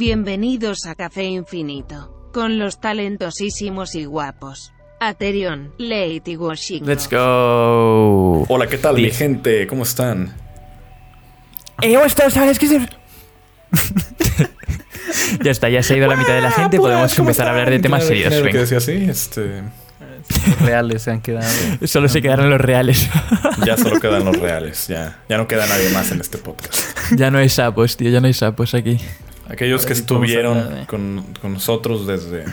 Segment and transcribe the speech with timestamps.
[0.00, 4.74] Bienvenidos a Café Infinito, con los talentosísimos y guapos.
[5.00, 6.86] Aterion, Lady Washington.
[6.86, 8.42] Let's go.
[8.46, 9.66] Hola, ¿qué tal, mi gente?
[9.66, 10.34] ¿Cómo están?
[11.80, 12.66] Eh, ostras, ¿sabes qué?
[12.66, 12.88] se-
[15.42, 16.76] ya está, ya se ha ido la mitad de la gente.
[16.76, 18.28] Podemos empezar a hablar de temas serios.
[18.34, 19.62] Claro, que decía así, este,
[20.60, 21.48] reales se han quedado.
[21.86, 23.08] Solo se quedaron los reales.
[23.64, 26.80] ya solo quedan los reales, ya, ya no queda nadie más en este podcast.
[27.16, 28.10] ya no hay sapos, tío.
[28.10, 28.98] Ya no hay sapos aquí.
[29.48, 32.44] Aquellos que estuvieron hablar con, con nosotros desde,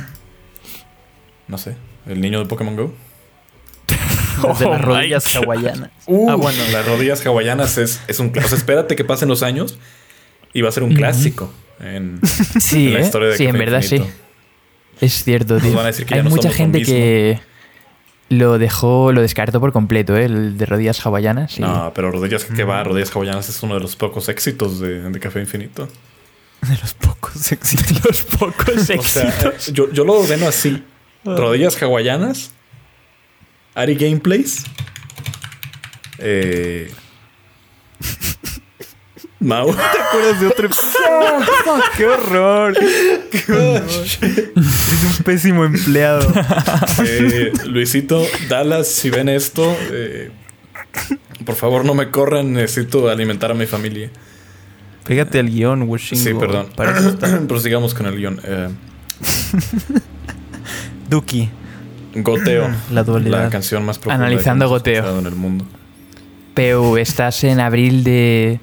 [1.47, 1.75] no sé,
[2.05, 2.93] el niño de Pokémon Go.
[4.47, 5.89] Desde Oh las rodillas hawaianas.
[6.07, 6.57] Uh, ah, bueno.
[6.71, 8.49] Las rodillas hawaianas es, es un clásico.
[8.49, 9.77] Sea, espérate que pasen los años
[10.53, 12.19] y va a ser un clásico en,
[12.59, 13.03] Sí, en la ¿eh?
[13.03, 14.05] historia de sí, en verdad Infinito.
[14.99, 15.05] sí.
[15.05, 15.73] Es cierto, tío.
[15.73, 17.39] van a decir que ya Hay no mucha lo gente que
[18.29, 20.25] lo dejó, lo descartó por completo, ¿eh?
[20.25, 21.51] El de rodillas hawaianas.
[21.53, 21.61] sí.
[21.61, 22.69] No, pero rodillas que Mm.
[22.69, 25.87] va, rodillas hawaianas es uno de los pocos éxitos de, de Café Infinito.
[26.69, 28.05] De los pocos éxitos.
[28.05, 29.67] Los pocos O sea, éxitos.
[29.73, 30.83] yo, yo lo ordeno así.
[31.25, 32.51] Rodillas hawaianas.
[33.75, 34.63] Ari Gameplays.
[36.19, 36.91] Eh,
[39.39, 39.73] Mau.
[39.75, 40.69] ¿Te acuerdas de otro?
[41.97, 42.77] ¡Qué horror!
[43.29, 43.83] ¡Qué horror!
[44.21, 46.31] Eres un pésimo empleado.
[47.05, 50.31] eh, Luisito, Dallas, si ven esto, eh,
[51.45, 52.53] por favor no me corran.
[52.53, 54.09] Necesito alimentar a mi familia.
[55.05, 56.33] Pégate al guion, Washington.
[56.33, 56.67] Sí, perdón.
[56.75, 56.93] Para.
[57.47, 58.39] Prosigamos con el guion.
[58.43, 58.69] Eh,
[61.09, 61.49] Duki.
[62.15, 62.69] goteo.
[62.91, 63.43] La dualidad.
[63.43, 65.19] La canción más profunda Analizando Goteo.
[65.19, 65.65] en el mundo.
[66.53, 68.59] Peu, estás en abril de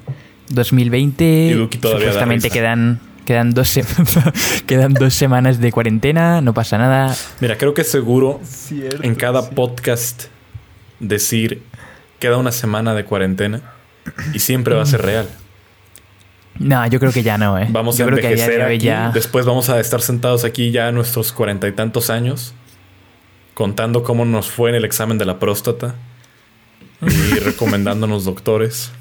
[0.49, 1.23] 2020.
[1.23, 2.53] Y Duki todavía da Supuestamente risa.
[2.53, 3.85] quedan, quedan, dos se-
[4.65, 7.15] quedan dos semanas de cuarentena, no pasa nada.
[7.41, 9.49] Mira, creo que es seguro Cierto, en cada sí.
[9.55, 10.25] podcast
[10.99, 11.61] decir
[12.19, 13.61] queda una semana de cuarentena
[14.33, 15.27] y siempre va a ser real.
[16.61, 17.67] No, yo creo que ya no, ¿eh?
[17.69, 19.11] Vamos yo a creo que envejecer de hoy aquí, ya.
[19.13, 22.53] después vamos a estar sentados aquí ya a nuestros cuarenta y tantos años
[23.53, 25.95] contando cómo nos fue en el examen de la próstata
[27.01, 28.91] y recomendándonos doctores.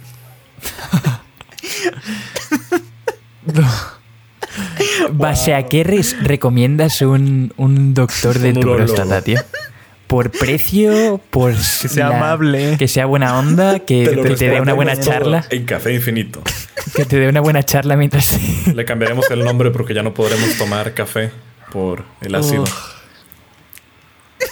[5.12, 5.84] ¿Base a qué
[6.22, 9.38] recomiendas un, un doctor de Un tu próstata, tío?
[10.10, 11.20] ¿Por precio?
[11.30, 12.76] ¿Por Que sea amable.
[12.76, 15.46] Que sea buena onda, que Te lo te, te dé una buena charla.
[15.50, 16.42] En Café Infinito.
[16.96, 18.36] Que te dé una buena charla mientras...
[18.74, 21.30] Le cambiaremos el nombre porque ya no podremos tomar café
[21.70, 22.64] por el ácido.
[22.64, 22.74] Uf.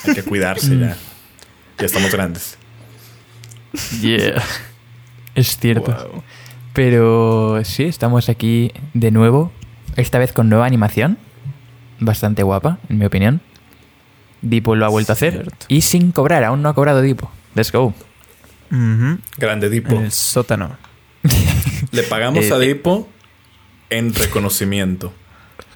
[0.06, 0.96] Hay que cuidarse ya.
[1.76, 2.56] Ya estamos grandes.
[4.00, 4.40] Yeah.
[5.34, 5.90] Es cierto.
[5.92, 6.22] Wow.
[6.72, 9.50] Pero sí, estamos aquí de nuevo.
[9.96, 11.18] Esta vez con nueva animación.
[11.98, 13.40] Bastante guapa, en mi opinión.
[14.42, 15.50] Dipo lo ha vuelto a hacer.
[15.68, 17.30] Y sin cobrar, aún no ha cobrado Dipo.
[17.54, 17.94] Let's go.
[19.36, 19.94] Grande Dipo.
[19.96, 20.76] En el sótano.
[21.90, 23.08] Le pagamos Eh, a Dipo
[23.90, 25.12] en reconocimiento.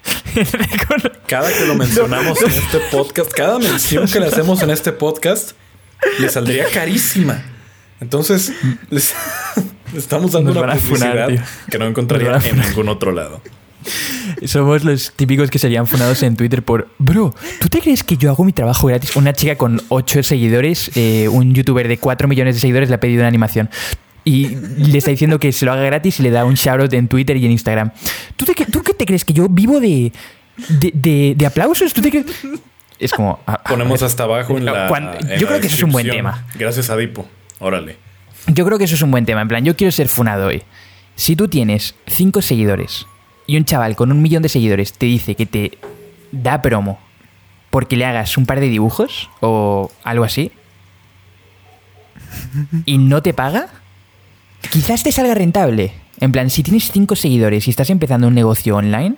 [1.27, 5.51] Cada que lo mencionamos en este podcast, cada mención que le hacemos en este podcast,
[6.19, 7.41] le saldría carísima.
[8.01, 8.51] Entonces,
[8.89, 9.13] les,
[9.93, 13.41] le estamos dando Nos una funar, publicidad que no encontraría en ningún otro lado.
[14.45, 16.89] Somos los típicos que serían funados en Twitter por...
[16.97, 19.15] Bro, ¿tú te crees que yo hago mi trabajo gratis?
[19.15, 22.99] Una chica con 8 seguidores, eh, un youtuber de 4 millones de seguidores le ha
[22.99, 23.69] pedido una animación.
[24.25, 27.07] Y le está diciendo que se lo haga gratis y le da un shoutout en
[27.09, 27.91] Twitter y en Instagram.
[28.37, 29.25] ¿Tú, te, tú qué te crees?
[29.25, 30.13] ¿Que yo vivo de,
[30.69, 31.93] de, de- de aplausos?
[31.93, 32.25] ¿Tú te crees?
[32.99, 33.39] Es como...
[33.45, 34.87] a- a Ponemos ver, hasta abajo en la.
[34.87, 36.45] Cuando- en yo la creo que eso es un buen tema.
[36.55, 37.27] Gracias a Dipo.
[37.59, 37.97] Órale.
[38.47, 39.41] Yo creo que eso es un buen tema.
[39.41, 40.63] En plan, yo quiero ser funado hoy.
[41.15, 43.05] Si tú tienes cinco seguidores
[43.47, 45.77] y un chaval con un millón de seguidores te dice que te
[46.31, 46.99] da promo
[47.69, 50.51] porque le hagas un par de dibujos o algo así
[52.85, 53.67] y no te paga,
[54.71, 55.93] quizás te salga rentable.
[56.19, 59.15] En plan, si tienes cinco seguidores y estás empezando un negocio online,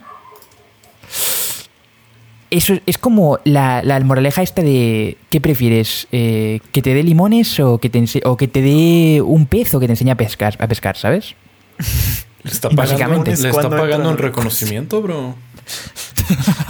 [2.50, 6.08] eso es como la, la moraleja esta de ¿qué prefieres?
[6.12, 9.80] Eh, ¿Que te dé limones o que te, o que te dé un pez o
[9.80, 11.36] que te enseñe a pescar, a pescar ¿sabes?
[12.46, 15.36] Le está pagando, le está ¿Cuándo pagando entra la reconocimiento, bro.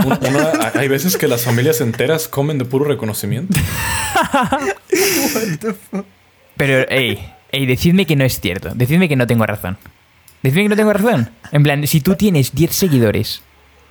[0.06, 0.20] Un-
[0.74, 3.58] hay veces que las familias enteras comen de puro reconocimiento.
[6.58, 7.20] Pero, hey,
[7.52, 8.72] hey, decidme que no es cierto.
[8.74, 9.78] Decidme que no tengo razón.
[10.42, 11.30] Decidme que no tengo razón.
[11.52, 13.42] En plan, si tú tienes 10 seguidores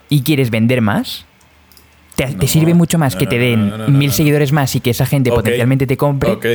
[0.09, 1.27] y quieres vender más,
[2.17, 4.15] te, sirve mucho más no, que te den no, no, no, mil no.
[4.15, 6.31] seguidores más y que esa gente potencialmente te compre.
[6.31, 6.47] Ok.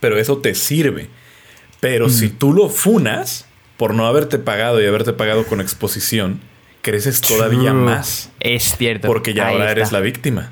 [0.00, 1.08] Pero eso te sirve.
[1.80, 2.10] Pero Mm.
[2.10, 3.44] si tú lo funas
[3.76, 6.40] por no haberte pagado y haberte pagado con exposición,
[6.82, 7.82] creces todavía True.
[7.82, 8.30] más.
[8.40, 9.06] Es cierto.
[9.08, 9.72] Porque ya Ahí ahora está.
[9.80, 10.50] eres la víctima.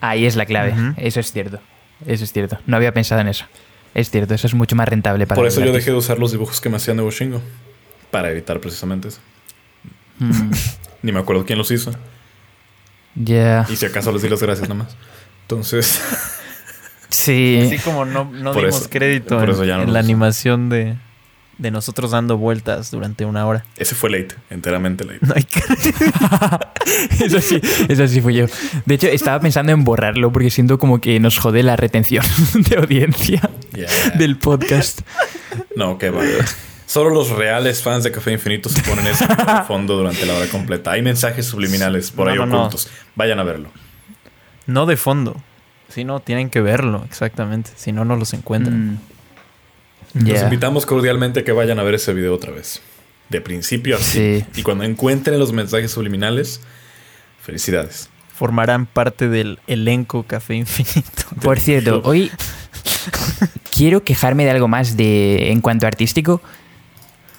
[0.00, 0.74] Ahí es la clave.
[0.98, 1.60] Eso es cierto.
[2.06, 2.58] Eso es cierto.
[2.66, 3.46] No había pensado en eso.
[3.94, 6.30] Es cierto, eso es mucho más rentable para Por eso yo dejé de usar los
[6.32, 7.40] dibujos que me hacían de Washingo.
[8.10, 9.20] Para evitar precisamente eso.
[10.18, 10.50] Mm.
[11.02, 11.92] Ni me acuerdo quién los hizo.
[13.14, 13.66] Ya.
[13.70, 14.96] Y si acaso les di las gracias nada más.
[15.42, 16.00] Entonces,
[17.08, 17.60] Sí.
[17.66, 20.00] Así como no, no dimos eso- crédito por en, eso ya no en los- la
[20.00, 20.96] animación de,
[21.58, 23.64] de nosotros dando vueltas durante una hora.
[23.76, 25.20] ese fue late, enteramente late.
[25.22, 25.46] No hay.
[27.24, 28.46] Eso sí, eso sí fui yo.
[28.84, 32.24] De hecho, estaba pensando en borrarlo porque siento como que nos jode la retención
[32.54, 33.88] de audiencia Yeah.
[34.16, 35.00] del podcast.
[35.74, 36.22] No, qué va.
[36.86, 40.34] Solo los reales fans de Café Infinito se ponen ese video de fondo durante la
[40.34, 40.92] hora completa.
[40.92, 42.58] Hay mensajes subliminales por No, ahí no, no.
[42.60, 42.88] ocultos.
[43.16, 43.70] Vayan a verlo.
[44.66, 45.36] No de fondo.
[45.88, 47.70] Si no, tienen que verlo, exactamente.
[47.76, 48.92] Si no, no los encuentran.
[48.94, 48.98] Mm.
[50.24, 52.80] Los invitamos cordialmente a que vayan a ver ese video otra vez.
[53.28, 54.44] De principio a fin.
[54.54, 54.60] Sí.
[54.60, 56.60] Y cuando encuentren los mensajes subliminales,
[57.42, 58.08] felicidades.
[58.34, 61.22] Formarán parte del elenco Café Infinito.
[61.42, 62.30] Por cierto, hoy
[63.74, 66.40] quiero quejarme de algo más de en cuanto a artístico.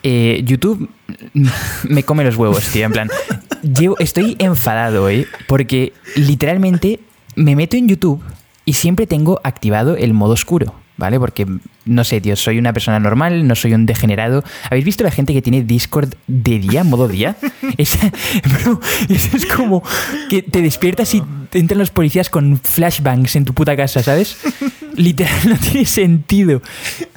[0.04, 0.90] Eh, YouTube
[1.84, 2.86] me come los huevos, tío.
[2.86, 3.10] En plan,
[3.64, 7.00] llevo- estoy enfadado hoy porque literalmente
[7.36, 8.22] me meto en YouTube
[8.66, 11.20] y siempre tengo activado el modo oscuro, ¿vale?
[11.20, 11.46] Porque,
[11.86, 14.44] no sé, tío, soy una persona normal, no soy un degenerado.
[14.70, 17.36] ¿Habéis visto la gente que tiene Discord de día, modo día?
[17.78, 17.98] Es,
[18.44, 18.80] bro,
[19.10, 19.84] eso es como
[20.30, 21.22] que te despiertas y
[21.54, 24.38] entran los policías con flashbangs en tu puta casa, ¿sabes?
[24.96, 26.62] Literal, no tiene sentido.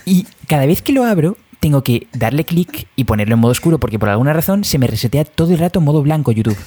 [0.04, 3.78] Y cada vez que lo abro, tengo que darle clic y ponerlo en modo oscuro
[3.78, 6.58] porque por alguna razón se me resetea todo el rato en modo blanco YouTube.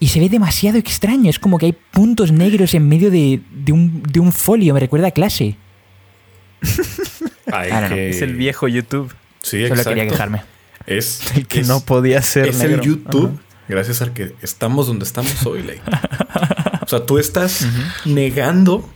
[0.00, 3.72] Y se ve demasiado extraño, es como que hay puntos negros en medio de, de
[3.72, 5.56] un, de un folio, me recuerda a clase.
[7.52, 9.12] Ah, no, Es el viejo YouTube.
[9.42, 9.90] Sí, Solo exacto.
[9.90, 10.42] quería quejarme.
[10.86, 12.76] Es El que es- no podía ser Es negro.
[12.76, 13.38] el YouTube,
[13.68, 15.80] gracias al que estamos donde estamos hoy, Ley.
[16.84, 17.66] O sea, tú estás
[18.04, 18.86] negando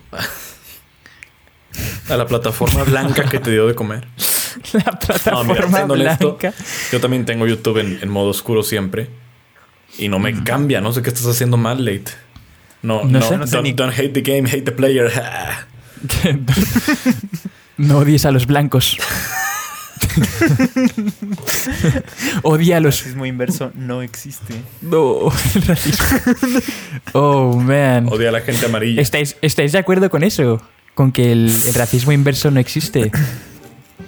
[2.10, 4.06] a la plataforma blanca que te dio de comer.
[4.74, 6.52] La No, plataforma mira, blanca.
[6.92, 9.08] yo también tengo YouTube en, en modo oscuro siempre.
[9.96, 12.12] Y no me cambia, no sé qué estás haciendo mal, late.
[12.82, 13.38] No, No no, sé.
[13.38, 15.10] No sé don't, ni- don't hate the game, hate the player.
[17.78, 18.98] No odies a los blancos.
[22.42, 22.98] Odia a El los...
[23.00, 24.54] racismo inverso no existe.
[24.80, 26.06] No, el racismo.
[27.12, 28.08] Oh, man.
[28.08, 29.00] Odia a la gente amarilla.
[29.02, 30.60] ¿Estáis, ¿Estáis de acuerdo con eso?
[30.94, 33.10] Con que el, el racismo inverso no existe.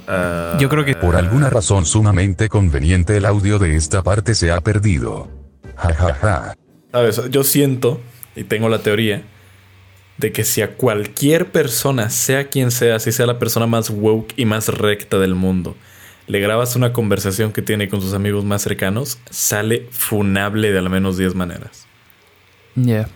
[0.08, 4.50] Ah, Yo creo que Por alguna razón sumamente conveniente el audio de esta parte se
[4.50, 5.28] ha perdido.
[5.76, 6.55] Ja ja ja.
[6.93, 8.00] Sabes, yo siento
[8.34, 9.22] y tengo la teoría
[10.20, 14.34] de que si a cualquier persona, sea quien sea, si sea la persona más woke
[14.37, 15.76] y más recta del mundo,
[16.26, 20.90] le grabas una conversación que tiene con sus amigos más cercanos, sale funable de al
[20.90, 21.87] menos 10 maneras.
[22.76, 23.08] Ya.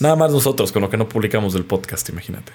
[0.00, 2.52] Nada más nosotros, con lo que no publicamos del podcast, imagínate.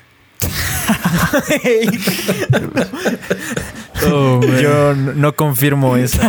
[4.11, 6.27] Oh, yo no confirmo esa.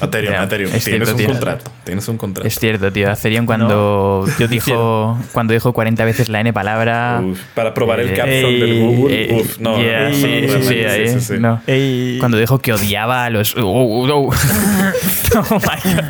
[0.00, 1.26] Aterion, Ya, Aterion, es tienes cierto, un tío.
[1.28, 1.70] contrato.
[1.84, 2.48] Tienes un contrato.
[2.48, 3.10] Es cierto, tío.
[3.10, 7.20] Atherion cuando yo dijo cuando dijo 40 veces la N palabra.
[7.22, 9.14] Uf, para probar el Eh, caption del eh, Google.
[9.24, 11.34] eh, uf, no, yeah, no, sí, no, sí, realmente, sí, ahí, sí, sí.
[11.38, 11.60] no.
[11.66, 13.54] Ey, Cuando dijo que odiaba a los.
[13.56, 14.30] Oh, oh, oh.
[15.50, 16.04] oh my God.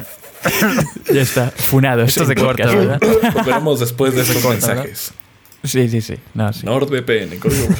[1.12, 1.50] Ya está.
[1.50, 2.08] Funados.
[2.08, 3.00] Esto se corta, ¿verdad?
[3.34, 5.12] Nos veremos después de esos corta, mensajes.
[5.66, 6.14] Sí, sí, sí.
[6.34, 6.64] No, sí.
[6.64, 7.68] NordVPN, código.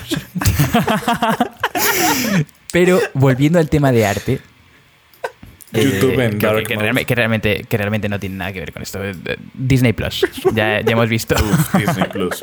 [2.73, 4.41] Pero volviendo al tema de arte.
[5.73, 8.61] YouTube eh, en que, Dark que realme- que realmente, que realmente no tiene nada que
[8.61, 9.03] ver con esto.
[9.05, 9.15] Eh,
[9.55, 10.25] Disney Plus.
[10.55, 11.35] Ya, ya hemos visto.
[11.43, 12.43] Uf, Disney Plus.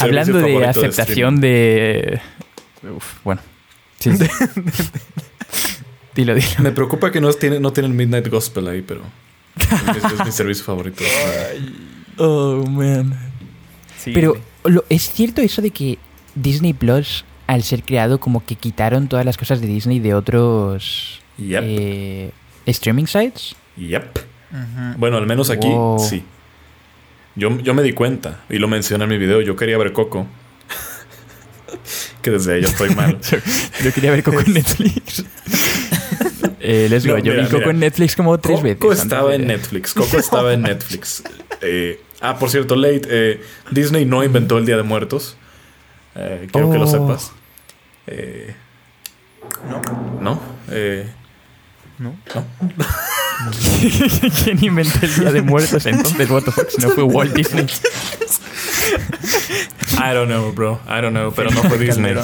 [0.00, 2.20] Hablando de aceptación de.
[2.96, 3.40] Uf, bueno.
[3.98, 4.24] Sí, sí.
[6.14, 6.46] dilo, dilo.
[6.60, 9.02] Me preocupa que no, tiene, no tienen Midnight Gospel ahí, pero
[9.58, 11.02] es, es mi servicio favorito.
[12.16, 13.29] Oh, man.
[14.02, 14.40] Sí, Pero sí.
[14.70, 15.98] lo- es cierto eso de que
[16.34, 21.20] Disney Plus, al ser creado, como que quitaron todas las cosas de Disney de otros
[21.38, 21.62] Yep.
[21.64, 22.30] eh,
[22.66, 23.54] streaming sites.
[23.76, 24.18] Yep.
[24.98, 25.98] Bueno, al menos aquí Wow.
[25.98, 26.22] sí.
[27.36, 29.40] Yo, yo me di cuenta y lo mencioné en mi video.
[29.40, 30.26] Yo quería ver Coco.
[32.22, 33.18] que desde ahí ya estoy mal.
[33.84, 35.24] Yo quería ver Coco en Netflix.
[36.60, 37.12] eh, let's go.
[37.12, 37.70] No, Yo mira, vi Coco mira.
[37.70, 39.04] en Netflix como tres Coco veces.
[39.04, 39.94] estaba en Netflix.
[39.94, 41.22] Coco estaba en Netflix.
[41.62, 43.02] Eh, ah, por cierto, Late.
[43.08, 45.36] eh, Disney no inventó el Día de Muertos.
[46.14, 46.90] Eh, quiero que lo Oh.
[46.90, 47.32] sepas.
[48.06, 48.54] Eh,
[49.68, 49.80] No,
[50.20, 50.40] ¿No?
[50.70, 51.08] Eh,
[51.98, 52.14] no.
[52.34, 52.44] ¿No?
[54.44, 56.30] ¿Quién inventó el Día de Muertos entonces?
[56.30, 56.68] What the fuck?
[56.70, 57.66] Si no fue Walt Disney.
[59.98, 60.80] I don't know, bro.
[60.86, 61.32] I don't know.
[61.34, 62.14] Pero no fue Disney.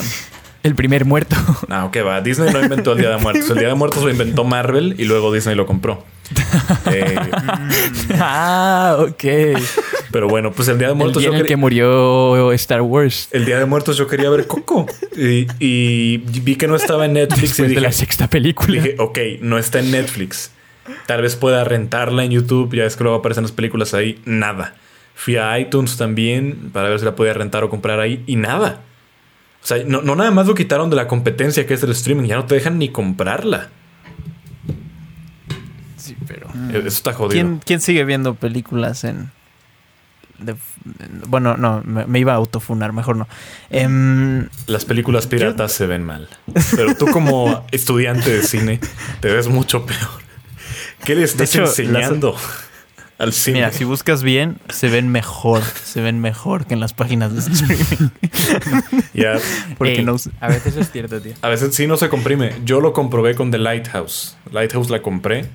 [0.63, 1.37] El primer muerto.
[1.69, 2.21] No, que va.
[2.21, 3.49] Disney no inventó el Día de Muertos.
[3.51, 6.05] El Día de Muertos lo inventó Marvel y luego Disney lo compró.
[6.91, 7.15] Eh,
[8.19, 9.25] ah, ok.
[10.17, 11.57] Pero bueno, pues el Día de El Muertos día yo en el que quería...
[11.59, 13.29] murió Star Wars.
[13.33, 14.87] El Día de Muertos yo quería ver Coco.
[15.15, 18.81] Y, y vi que no estaba en Netflix y Después de dije, la sexta película.
[18.81, 20.53] dije, ok, no está en Netflix.
[21.05, 24.75] Tal vez pueda rentarla en YouTube, ya es que luego aparecen las películas ahí, nada.
[25.15, 28.81] Fui a iTunes también para ver si la podía rentar o comprar ahí y nada.
[29.63, 32.25] O sea, no, no nada más lo quitaron de la competencia que es el streaming,
[32.27, 33.69] ya no te dejan ni comprarla.
[35.99, 36.49] Sí, pero.
[36.71, 37.33] Eso está jodido.
[37.33, 39.36] ¿Quién, quién sigue viendo películas en.
[40.39, 40.55] De-
[41.29, 43.27] bueno, no, me, me iba a autofunar, mejor no.
[43.71, 46.29] Em, Las películas piratas se ven mal.
[46.75, 48.81] Pero tú como estudiante de cine
[49.21, 50.25] te ves mucho peor.
[51.05, 52.37] ¿Qué le estás hecho, las- enseñando
[53.19, 53.59] al cine?
[53.59, 55.63] mira, si buscas bien, se ven mejor.
[55.63, 58.11] Se ven mejor que en las páginas de streaming.
[59.15, 59.39] Ya,
[59.79, 61.33] Porque Ey, no us- A veces es cierto, tío.
[61.41, 62.53] a veces sí no se comprime.
[62.65, 64.37] Yo lo comprobé con The Lighthouse.
[64.53, 65.47] Lighthouse la compré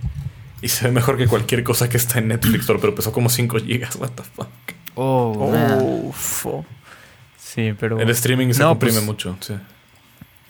[0.61, 3.59] y se ve mejor que cualquier cosa que está en Netflix, pero pesó como 5
[3.59, 3.95] gigas.
[3.95, 4.47] What the fuck.
[4.95, 5.79] Oh, man.
[5.81, 6.65] Oh, fo.
[7.37, 7.99] Sí, pero.
[7.99, 9.37] El streaming se No, comprime pues- mucho.
[9.41, 9.53] sí.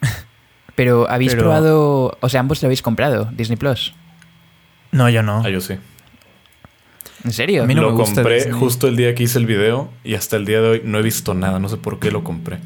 [0.75, 3.93] Pero habéis Pero- probado, o sea, ambos lo habéis comprado, Disney Plus.
[4.91, 5.41] No, yo no.
[5.45, 5.75] Ah, yo sí.
[7.23, 7.63] ¿En serio?
[7.63, 8.53] A mí no lo me gusta compré Disney.
[8.59, 11.01] justo el día que hice el video y hasta el día de hoy no he
[11.03, 11.59] visto nada.
[11.59, 12.59] No sé por qué lo compré.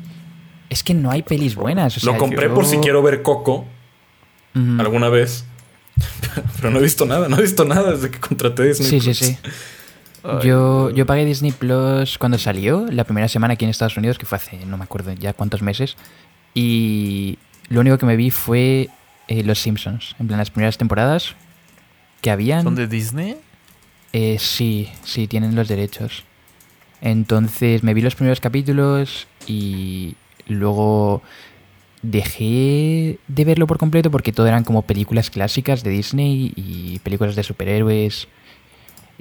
[0.69, 1.97] Es que no hay pelis buenas.
[1.97, 3.65] o sea, lo compré yo- por si quiero ver Coco
[4.79, 5.45] alguna vez.
[6.55, 8.89] Pero no he visto nada, no he visto nada desde que contraté Disney.
[8.89, 9.17] Sí, sí, Plus.
[9.17, 9.37] sí.
[10.43, 14.25] Yo, yo pagué Disney Plus cuando salió, la primera semana aquí en Estados Unidos, que
[14.25, 15.97] fue hace no me acuerdo ya cuántos meses.
[16.55, 17.37] Y
[17.69, 18.89] lo único que me vi fue
[19.27, 20.15] eh, Los Simpsons.
[20.19, 21.35] En plan, las primeras temporadas
[22.21, 22.63] que habían.
[22.63, 23.37] ¿Son de Disney?
[24.13, 26.23] Eh, sí, sí, tienen los derechos.
[27.01, 30.15] Entonces me vi los primeros capítulos y
[30.47, 31.21] luego
[32.11, 37.35] dejé de verlo por completo porque todo eran como películas clásicas de Disney y películas
[37.35, 38.27] de superhéroes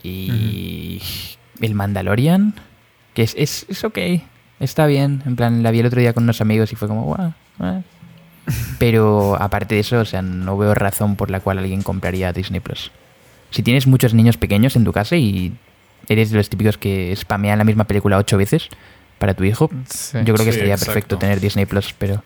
[0.03, 1.01] y
[1.61, 2.55] el Mandalorian,
[3.15, 3.99] que es, es, es ok,
[4.61, 5.23] está bien.
[5.27, 7.33] En plan, la vi el otro día con unos amigos y fue como, guau.
[7.63, 7.83] eh".
[8.79, 12.61] Pero aparte de eso, o sea, no veo razón por la cual alguien compraría Disney
[12.61, 12.91] Plus.
[13.51, 15.53] Si tienes muchos niños pequeños en tu casa y
[16.09, 18.69] eres de los típicos que spamean la misma película ocho veces
[19.19, 20.19] para tu hijo, Sí.
[20.25, 20.93] yo creo que Sí, estaría exacto.
[20.93, 22.23] perfecto tener Disney Plus, pero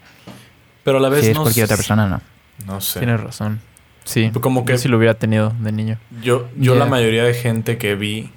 [0.89, 2.21] Pero a la vez si es no cualquier otra persona, no.
[2.67, 3.01] No sé.
[3.01, 3.61] Tienes razón.
[4.05, 4.31] Sí.
[4.41, 5.99] Como que- Yo sí lo hubiera tenido de niño.
[6.23, 8.31] Yo, yo la mayoría de gente que vi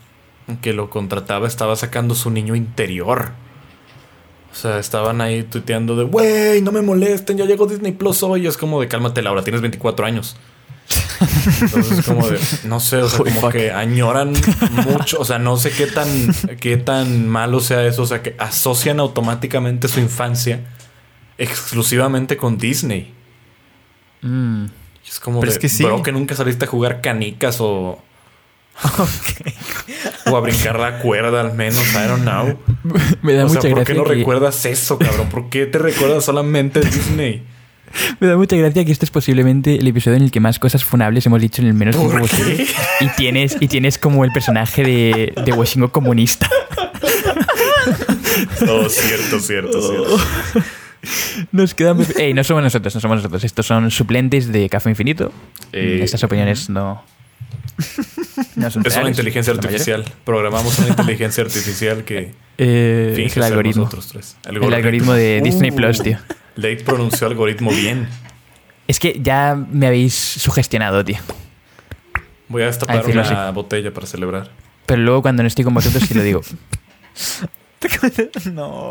[0.61, 3.31] que lo contrataba estaba sacando su niño interior.
[4.51, 8.43] O sea, estaban ahí tuiteando de, wey, no me molesten, ya llegó Disney Plus hoy.
[8.43, 10.35] Y es como de, cálmate Laura, tienes 24 años.
[11.61, 13.53] Entonces es como de, no sé, o sea, como fuck.
[13.53, 14.33] que añoran
[14.71, 15.21] mucho.
[15.21, 16.07] O sea, no sé qué tan,
[16.59, 18.01] qué tan malo sea eso.
[18.01, 20.59] O sea, que asocian automáticamente su infancia
[21.43, 23.11] exclusivamente con Disney.
[24.21, 24.65] Mm.
[25.07, 25.83] Es como Pero de, es que sí.
[25.83, 28.01] bro, que nunca saliste a jugar canicas o...
[30.27, 32.57] O a brincar la cuerda al menos, I don't know.
[33.21, 35.27] Me da o sea, mucha ¿por qué no que- recuerdas eso, cabrón?
[35.29, 37.43] ¿Por qué te recuerdas solamente Disney?
[38.21, 40.85] Me da mucha gracia que este es posiblemente el episodio en el que más cosas
[40.85, 42.65] funables hemos dicho en el menos ¿Por tiempo posible.
[43.01, 46.47] Y tienes, y tienes como el personaje de, de Washington comunista.
[48.67, 50.17] Oh, cierto, cierto, cierto.
[51.51, 52.15] Nos quedamos.
[52.15, 53.43] Ey, no somos nosotros, no somos nosotros.
[53.43, 55.31] Estos son suplentes de Café Infinito.
[55.73, 57.03] Eh, Estas opiniones no.
[58.55, 59.77] no son Es una reales, inteligencia la mayoría.
[59.95, 60.05] artificial.
[60.23, 63.89] Programamos una inteligencia artificial que Eh, finge es el algoritmo.
[64.11, 64.37] tres.
[64.45, 66.19] El algoritmo de Disney Uh, Plus, tío.
[66.55, 68.07] Late pronunció algoritmo bien.
[68.87, 71.17] Es que ya me habéis sugestionado, tío.
[72.49, 74.51] Voy a destapar decirlo una botella para celebrar.
[74.85, 76.41] Pero luego cuando no estoy con vosotros sí lo digo.
[78.51, 78.89] no.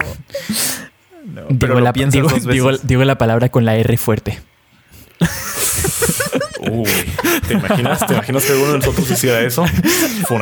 [1.24, 2.52] No, Digo pero la, lo piensas digo, dos veces.
[2.52, 4.40] digo- digo la palabra con la R fuerte.
[6.70, 6.88] Uy,
[7.48, 8.06] ¿te imaginas?
[8.06, 9.64] ¿Te imaginas que alguno de nosotros hiciera eso?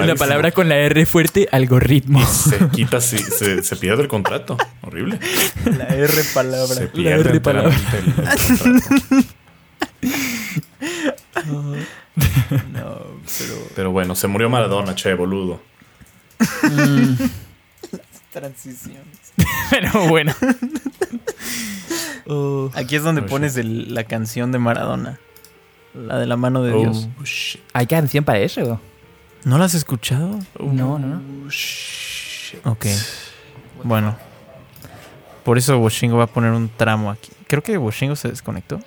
[0.05, 2.25] La palabra con la R fuerte, algoritmo.
[2.27, 4.57] se quita, si, se, se pierde el contrato.
[4.83, 5.19] Horrible.
[5.65, 6.67] La R palabra.
[6.75, 7.73] Se pierde R palabra.
[7.75, 9.25] enteramente el, el contrato.
[12.73, 12.99] No,
[13.39, 13.55] pero.
[13.77, 15.61] Pero bueno, se murió Maradona, che, boludo.
[18.39, 19.33] Transiciones.
[19.71, 20.33] Pero bueno.
[22.75, 25.19] Aquí es donde Oh, pones el- la canción de Maradona.
[25.95, 27.09] La de la mano de Dios.
[27.21, 27.61] Oh, shit.
[27.73, 28.81] ¿Hay canción para eso?
[29.45, 30.39] ¿No la has escuchado?
[30.61, 31.23] No, no, no.
[31.47, 32.65] Oh, shit.
[32.65, 32.87] Ok.
[33.83, 34.17] Bueno.
[35.45, 37.31] Por eso Washingo va a poner un tramo aquí.
[37.47, 38.81] Creo que Washingo se desconectó.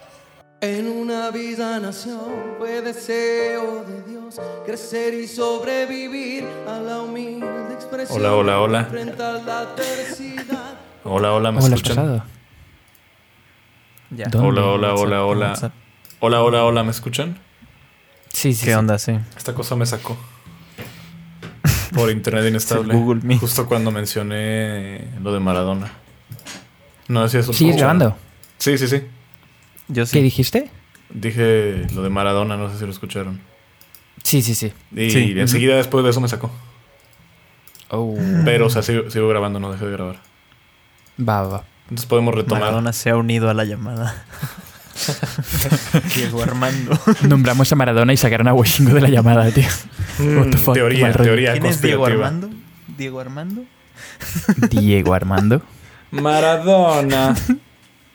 [0.61, 0.85] En
[1.31, 2.19] una vida nación
[2.57, 8.19] fue deseo de Dios crecer y sobrevivir a la humilde expresión.
[8.19, 8.89] Hola, hola, hola.
[8.91, 10.75] La.
[11.03, 11.95] Hola, hola, ¿me ¿Cómo lo has escuchan?
[11.95, 12.23] pasado?
[14.09, 14.27] Ya.
[14.37, 15.71] Hola, hola, hola, hola.
[16.19, 17.37] Hola, hola, hola, ¿me escuchan?
[18.33, 18.65] Sí, sí.
[18.65, 18.77] ¿Qué sí.
[18.77, 18.99] onda?
[18.99, 19.17] Sí.
[19.37, 20.17] Esta cosa me sacó.
[21.93, 22.93] Por internet inestable.
[22.93, 23.39] Es Google Meet.
[23.39, 25.91] Justo cuando mencioné lo de Maradona.
[27.07, 28.17] No sé si eso ¿Sigues grabando?
[28.57, 29.03] Sí, sí, sí.
[29.87, 30.21] Yo ¿Qué sí.
[30.21, 30.71] dijiste?
[31.13, 33.39] Dije lo de Maradona, no sé si lo escucharon.
[34.23, 34.71] Sí, sí, sí.
[34.95, 35.33] Y Sí.
[35.37, 36.51] enseguida después de eso me sacó.
[37.89, 38.15] Oh.
[38.45, 40.19] Pero, o sea, sigo, sigo grabando, no dejé de grabar.
[41.19, 41.63] Va, va.
[41.83, 42.61] Entonces podemos retomar.
[42.61, 44.25] Maradona se ha unido a la llamada.
[46.15, 46.97] Diego Armando.
[47.27, 49.67] Nombramos a Maradona y sacaron a Washingo de la llamada, tío.
[50.19, 52.05] Mm, What the fuck, teoría, teoría ¿Quién es Diego.
[52.05, 52.49] Armando?
[52.97, 53.63] ¿Diego Armando?
[54.69, 55.61] Diego Armando.
[56.11, 57.35] Maradona.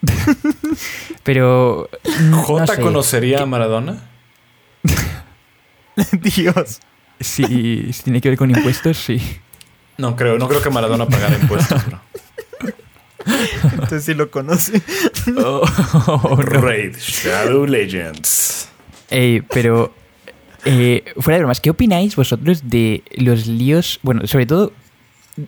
[1.22, 1.88] Pero.
[2.22, 2.80] no ¿J sé.
[2.80, 4.08] conocería a Maradona?
[6.12, 6.80] Dios.
[7.20, 9.20] Si, si tiene que ver con impuestos, sí.
[9.96, 12.00] No creo, no creo que Maradona pagara impuestos, bro.
[13.72, 14.80] Entonces sí lo conoce.
[15.38, 15.64] Oh,
[16.06, 16.36] no.
[16.36, 18.68] Raid Shadow Legends.
[19.10, 19.92] Ey, pero.
[20.64, 23.98] eh, fuera de bromas, ¿qué opináis vosotros de los líos?
[24.02, 24.72] Bueno, sobre todo,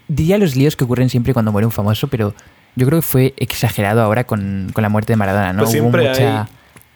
[0.08, 2.34] diría los líos que ocurren siempre cuando muere un famoso, pero
[2.76, 5.62] yo creo que fue exagerado ahora con, con la muerte de Maradona, ¿no?
[5.64, 6.48] Pues Hubo siempre mucha hay-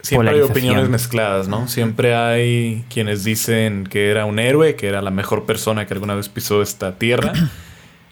[0.02, 1.68] Siempre hay opiniones mezcladas, ¿no?
[1.68, 6.16] Siempre hay quienes dicen que era un héroe, que era la mejor persona que alguna
[6.16, 7.32] vez pisó esta tierra.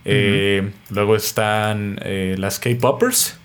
[0.06, 3.36] Eh, Luego están eh, las K-Poppers,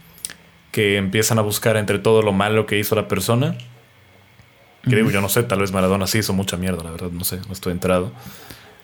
[0.72, 3.58] que empiezan a buscar entre todo lo malo que hizo la persona.
[4.84, 7.40] Digo, yo no sé, tal vez Maradona sí hizo mucha mierda, la verdad, no sé,
[7.48, 8.14] no estoy enterado.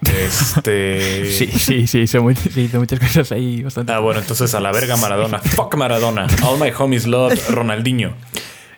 [0.02, 1.26] Este.
[1.32, 3.92] Sí, sí, sí, hizo, muy- sí, hizo muchas cosas ahí bastante.
[3.94, 5.40] Ah, bueno, entonces a la verga Maradona.
[5.56, 6.28] Fuck Maradona.
[6.44, 8.14] All my homies love Ronaldinho.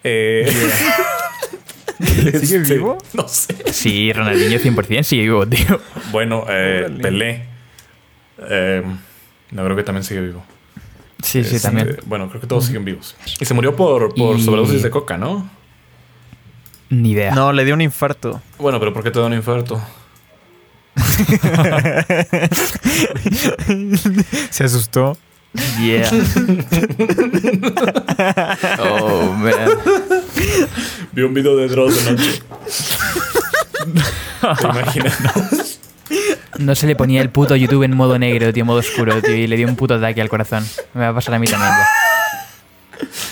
[0.03, 0.51] Eh,
[2.03, 2.97] ¿Sigue este, vivo?
[3.13, 3.55] No sé.
[3.71, 5.79] Sí, Ronaldinho 100% sigue vivo, tío.
[6.11, 6.89] Bueno, eh.
[7.01, 7.45] Pelé.
[8.49, 8.83] Eh,
[9.51, 10.43] no creo que también sigue vivo.
[11.21, 11.97] Sí, sí, Este, también.
[12.05, 13.15] Bueno, creo que todos siguen vivos.
[13.39, 15.49] Y se murió por, por Y- sobredosis de coca, ¿no?
[16.89, 17.33] Ni idea.
[17.33, 18.41] No, le dio un infarto.
[18.59, 19.81] Bueno, pero ¿por qué te da un infarto?
[24.49, 25.17] Se asustó.
[25.79, 26.09] Yeah.
[28.79, 29.53] oh, man.
[31.11, 32.41] Vi un video de Dross de noche.
[34.59, 35.79] ¿Te imaginas?
[36.57, 39.45] No se le ponía el puto YouTube en modo negro, tío, modo oscuro, tío, y
[39.47, 40.65] le dio un puto ataque al corazón.
[40.95, 41.87] Me va a pasar a mí también ya.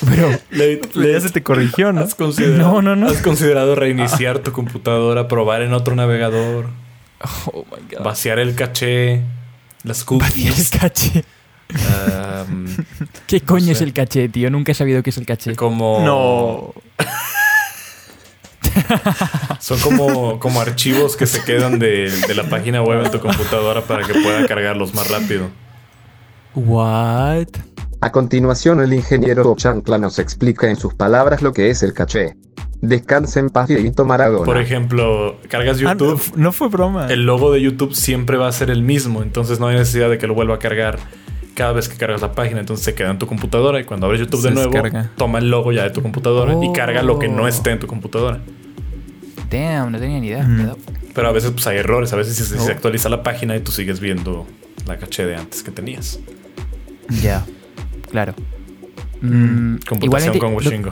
[0.10, 0.82] Pero Le-
[1.14, 2.02] ya se te corrigió, ¿no?
[2.02, 3.08] ¿Has considerado, No, no, no.
[3.08, 6.68] ¿Has considerado reiniciar tu computadora, probar en otro navegador,
[7.54, 8.04] Oh my god.
[8.04, 9.22] vaciar el caché,
[9.84, 10.70] las el cookies?
[10.70, 11.24] caché.
[12.48, 12.66] um,
[13.28, 13.72] ¿Qué coño sé.
[13.74, 14.50] es el caché, tío?
[14.50, 15.56] Nunca he sabido qué es el caché.
[15.56, 16.74] como No.
[19.60, 23.82] son como, como archivos que se quedan de, de la página web en tu computadora
[23.82, 25.50] para que pueda cargarlos más rápido.
[26.56, 27.48] What?
[28.02, 32.36] A continuación el ingeniero Chancla nos explica en sus palabras lo que es el caché.
[32.82, 34.44] Descansa en paz Dieguito Maradona.
[34.46, 37.08] Por ejemplo, cargas Ah, no, YouTube, no fue broma.
[37.08, 40.18] el logo de YouTube siempre va a ser el mismo, entonces no hay necesidad de
[40.18, 40.98] que lo vuelva a cargar
[41.54, 44.22] cada vez que cargas la página, entonces se queda en tu computadora y cuando abres
[44.22, 45.12] YouTube Se de nuevo, descarga.
[45.16, 46.74] toma el logo ya de tu computadora y Oh.
[46.74, 48.40] carga lo que no esté en tu computadora.
[49.52, 50.44] Damn, no tenía ni idea.
[50.46, 50.78] Cuidado.
[51.14, 52.62] Pero a veces pues hay errores, a veces si se, Oh.
[52.66, 54.48] se actualiza la página y tú sigues viendo
[54.88, 56.20] la caché de antes que tenías.
[57.22, 57.46] Ya,
[58.10, 58.34] claro.
[59.22, 60.02] Mm, Computación
[60.36, 60.92] igualmente, con lo- Washingo.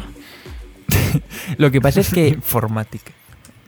[1.57, 3.11] Lo, que pasa es que Informática.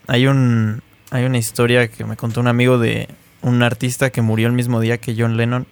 [0.07, 3.07] Hay un hay una historia que me contó un amigo de
[3.41, 5.65] un artista que murió el mismo día que John Lennon.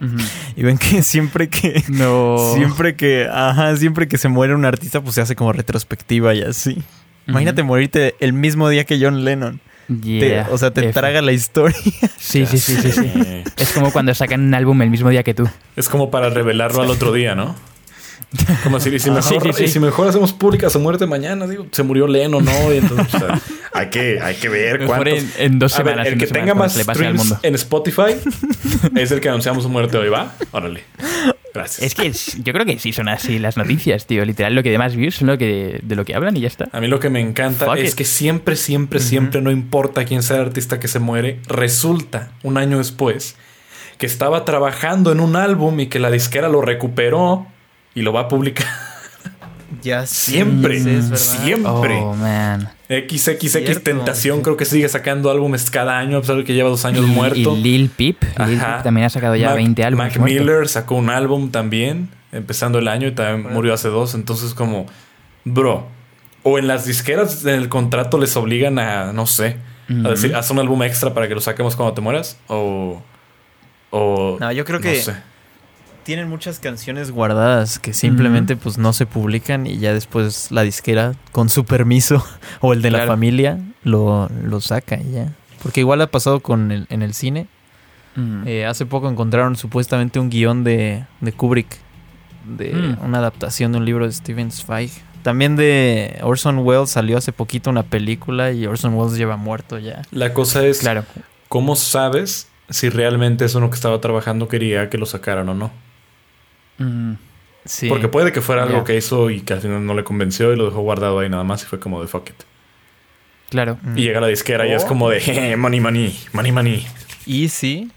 [0.56, 5.00] Y ven que siempre que no siempre que ajá, siempre que se muere un artista
[5.02, 6.82] pues se hace como retrospectiva y así.
[7.26, 9.60] Imagínate morirte el mismo día que John Lennon.
[9.88, 10.92] Te- Yeah, o sea, te F.
[10.92, 11.76] traga la historia.
[12.18, 13.12] Sí, sí, sí, sí, sí.
[13.56, 15.48] Es como cuando sacan un álbum el mismo día que tú.
[15.76, 17.54] Es como para revelarlo al otro día, ¿no?
[18.64, 19.64] Como si, y si, Ah, mejor, sí, sí, sí.
[19.64, 22.72] y si mejor hacemos pública su muerte mañana, digo, se murió Leno, ¿no?
[22.74, 23.40] Y entonces, o sea,
[23.72, 25.18] hay, que, hay que ver Mejor cuántos.
[25.38, 26.06] en, en dos ver, semanas.
[26.08, 27.38] el que tenga más streams mundo.
[27.42, 28.14] en Spotify
[28.96, 30.34] es el que anunciamos su muerte hoy, ¿va?
[30.50, 30.82] Órale.
[31.54, 31.82] Gracias.
[31.86, 34.24] Es que es- yo creo que sí son así las noticias, tío.
[34.24, 36.48] Literal, lo que de más views son lo que, de lo que hablan y ya
[36.48, 36.68] está.
[36.72, 37.94] A mí lo que me encanta Fuck es it.
[37.96, 42.58] que siempre, siempre, siempre, no importa quién sea el artista que se muere, resulta un
[42.58, 43.36] año después
[43.96, 47.46] que estaba trabajando en un álbum y que la disquera lo recuperó
[47.96, 48.66] y lo va a publicar.
[49.82, 50.78] Ya Siempre,
[51.16, 51.98] siempre.
[52.00, 52.68] Oh, man.
[52.88, 53.80] XXX Cierto.
[53.80, 57.04] Tentación creo que sigue sacando álbumes cada año, a pesar de que lleva dos años
[57.04, 57.56] Y- muerto.
[57.56, 58.58] Y Lil Peep, Lil.
[58.60, 60.06] Peep también ha sacado ya Mac- 20 álbumes.
[60.12, 60.38] Mac muerto.
[60.44, 64.14] Miller sacó un álbum también, empezando el año y también murió hace dos.
[64.14, 64.86] Entonces, como,
[65.44, 65.88] bro,
[66.44, 69.56] o en las disqueras en el contrato les obligan a, no sé,
[69.88, 73.02] a decir, haz un álbum extra para que lo saquemos cuando te mueras, o.
[73.90, 74.36] O.
[74.38, 75.14] No, yo creo que- sé.
[76.06, 81.14] Tienen muchas canciones guardadas que simplemente pues no se publican y ya después la disquera
[81.32, 82.24] con su permiso
[82.60, 85.32] o el de la familia lo, lo saca y ya.
[85.62, 87.48] Porque igual ha pasado con el, en el cine.
[88.46, 91.76] Eh, hace poco encontraron supuestamente un guion de, de Kubrick,
[92.46, 93.04] de Mm.
[93.04, 94.90] una adaptación de un libro de Steven Zweig,
[95.24, 100.02] También de Orson Welles salió hace poquito una película y Orson Welles lleva muerto ya.
[100.12, 101.04] La cosa es, Claro.
[101.48, 105.54] ¿cómo sabes si realmente eso en lo que estaba trabajando quería que lo sacaran o
[105.54, 105.70] no?
[106.78, 107.12] Mm,
[107.64, 107.88] Sí.
[107.88, 110.56] Porque puede que fuera algo que hizo y que al final no le convenció y
[110.56, 112.36] lo dejó guardado ahí nada más y fue como de fuck it.
[113.50, 113.76] claro.
[113.82, 113.98] Mm.
[113.98, 116.86] Y llega la disquera y es como de "Jeje, money, money, money, money.
[117.26, 117.90] Y sí.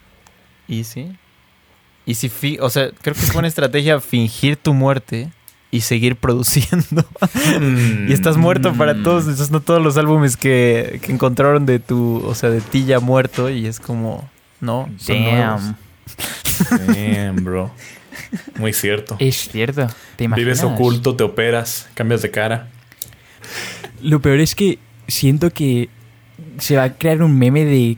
[0.67, 1.11] Y sí.
[2.07, 5.29] Y si fi- o sea, creo que es buena estrategia fingir tu muerte
[5.69, 7.05] y seguir produciendo.
[8.07, 9.03] y estás muerto para Mm.
[9.03, 12.85] todos, esos no todos los álbumes que, que encontraron de tu, o sea, de ti
[12.85, 14.27] ya muerto y es como,
[14.61, 15.61] no, son nuevos.
[15.61, 16.87] Damn.
[16.87, 17.71] Damn, bro.
[18.57, 19.15] Muy cierto.
[19.19, 19.87] Es cierto.
[20.15, 20.45] ¿Te imaginas?
[20.45, 22.69] Vives oculto, te operas, cambias de cara.
[24.01, 25.89] Lo peor es que siento que
[26.57, 27.97] se va a crear un meme de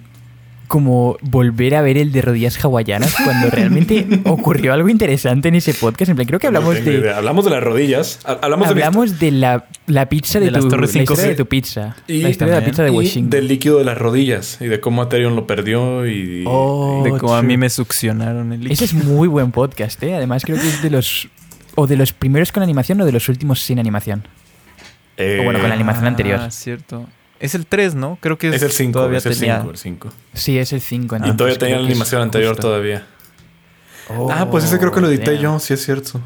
[0.72, 5.74] como volver a ver el de rodillas hawaianas cuando realmente ocurrió algo interesante en ese
[5.74, 6.08] podcast.
[6.10, 7.18] En plan, creo que hablamos No de idea.
[7.18, 8.20] Hablamos de las rodillas.
[8.24, 11.06] ha- Hablamos, de la hablamos de la, la pizza de, De las tu la historia
[11.06, 11.28] 5G.
[11.28, 11.98] de tu pizza.
[12.08, 13.30] Y la historia de la pizza de y Washington.
[13.32, 17.36] del líquido de las rodillas y de cómo Ethereum lo perdió y Oh, de cómo
[17.36, 20.16] a mí me succionaron el Ese es muy buen podcast, ¿eh?
[20.16, 21.28] Además creo que es de los
[21.76, 24.24] o de los primeros con animación o de los últimos sin animación.
[25.18, 26.40] Eh, o bueno, con la animación anterior.
[26.42, 27.08] Ah, cierto.
[27.42, 28.18] Es el 3, ¿no?
[28.22, 30.10] Creo que es, es el 5, todavía es el tenía 5, el 5.
[30.34, 31.18] Sí, es el 5.
[31.26, 33.06] y todavía tenía la pues animación anterior todavía.
[34.10, 36.22] Oh, ah, pues ese creo que lo edité yo, sí es cierto.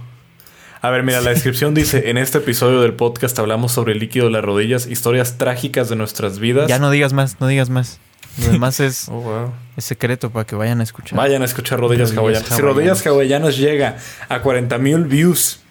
[0.82, 4.26] A ver, mira, la descripción dice, en este episodio del podcast hablamos sobre el líquido
[4.26, 6.68] de las rodillas, historias trágicas de nuestras vidas.
[6.68, 8.00] Ya no digas más, no digas más.
[8.44, 9.54] Lo demás es, Oh, wow.
[9.78, 11.18] es secreto para que vayan a escuchar.
[11.18, 12.56] Vayan a escuchar Rodillas, Rodillas Hawaianas.
[12.56, 12.62] Si.
[12.62, 13.98] Rodillas Hawaianas llega
[14.30, 15.62] a 40 mil views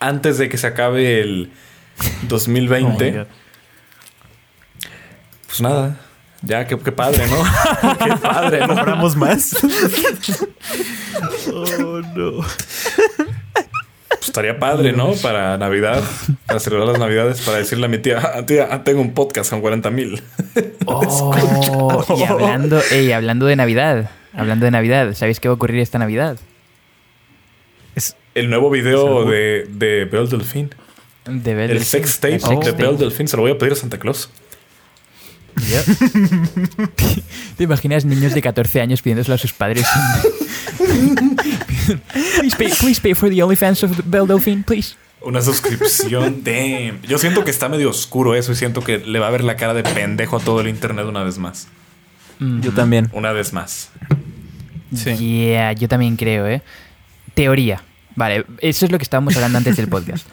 [0.00, 1.50] antes de que se acabe el
[2.00, 3.26] Oh my 2020, God.
[5.54, 5.96] Pues nada.
[6.42, 7.42] Ya, qué, qué padre, ¿no?
[8.04, 8.74] qué padre, ¿no?
[8.74, 9.56] ¿Compramos más?
[14.08, 15.12] Pues estaría padre, ¿no?
[15.14, 16.02] Para Navidad,
[16.46, 19.50] para celebrar las Navidades, para decirle a mi tía, "Ah, tía, ah, tengo un podcast
[19.50, 20.22] con 40 mil.
[20.86, 25.80] Oh, y hablando, ey, hablando de Navidad, hablando de Navidad, ¿sabéis qué va a ocurrir
[25.80, 26.36] esta Navidad?
[28.34, 30.74] El nuevo video de, de Belle Delfín.
[31.24, 31.84] De El Delphine.
[31.84, 32.82] sex tape El sex de tape.
[32.84, 33.28] Belle Delfín.
[33.28, 34.30] Se lo voy a pedir a Santa Claus.
[37.56, 39.86] ¿Te imaginas niños de 14 años pidiéndoselo a sus padres?
[42.38, 44.96] please, pay, please pay for the OnlyFans of Delphine, please.
[45.20, 46.42] Una suscripción.
[46.44, 47.00] Damn.
[47.02, 49.56] Yo siento que está medio oscuro eso y siento que le va a ver la
[49.56, 51.68] cara de pendejo a todo el internet una vez más.
[52.38, 53.08] Yo también.
[53.12, 53.90] Una vez más.
[54.94, 55.16] Sí.
[55.16, 56.62] Yeah, yo también creo, ¿eh?
[57.34, 57.82] Teoría.
[58.16, 60.26] Vale, eso es lo que estábamos hablando antes del podcast.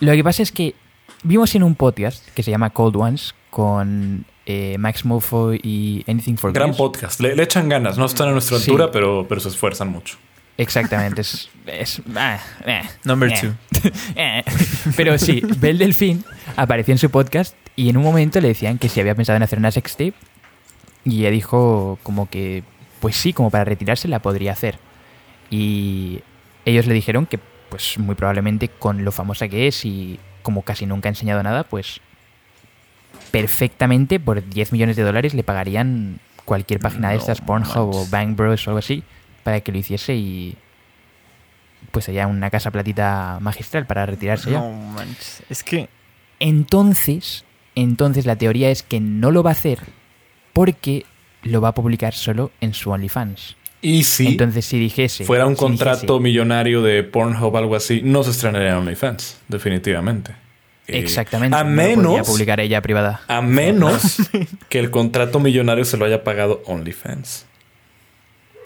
[0.00, 0.74] Lo que pasa es que
[1.22, 6.36] vimos en un podcast que se llama Cold Ones con eh, Max Mofo y Anything
[6.36, 7.20] for Gran podcast.
[7.20, 7.98] Le, le echan ganas.
[7.98, 8.70] No están a nuestra Sí.
[8.70, 10.16] altura, pero, pero se esfuerzan mucho.
[10.58, 11.48] Exactamente, es...
[11.66, 13.52] es ah, eh, Number eh, two.
[14.96, 16.24] Pero sí, Belle Delfín
[16.56, 19.42] apareció en su podcast y en un momento le decían que si había pensado en
[19.42, 20.12] hacer una sextape
[21.04, 22.64] y ella dijo como que,
[23.00, 24.78] pues sí, como para retirarse la podría hacer.
[25.50, 26.20] Y
[26.66, 27.38] ellos le dijeron que
[27.70, 31.64] pues muy probablemente con lo famosa que es y como casi nunca ha enseñado nada,
[31.64, 32.00] pues
[33.32, 38.06] perfectamente por 10 millones de dólares le pagarían cualquier página de estas, Pornhub o.
[38.10, 39.02] Bang Bros o algo así,
[39.42, 40.56] para que lo hiciese y
[41.90, 44.60] pues sería una casa platita magistral para retirarse ya.
[44.60, 45.42] No manches.
[45.50, 45.88] Es que
[46.38, 49.80] Entonces, entonces la teoría es que no lo va a hacer
[50.52, 51.04] porque
[51.42, 53.56] lo va a publicar solo en su OnlyFans.
[53.80, 55.24] Y si Entonces, si dijese.
[55.24, 58.76] fuera un si contrato dijese- millonario de Pornhub o algo así, no se estrenaría en
[58.76, 59.40] OnlyFans.
[59.48, 60.34] Definitivamente.
[60.88, 61.56] Eh, Exactamente.
[61.56, 62.26] A no lo podría menos.
[62.28, 63.20] publicar ella privada.
[63.28, 64.16] A menos
[64.68, 67.46] que el contrato millonario se lo haya pagado OnlyFans.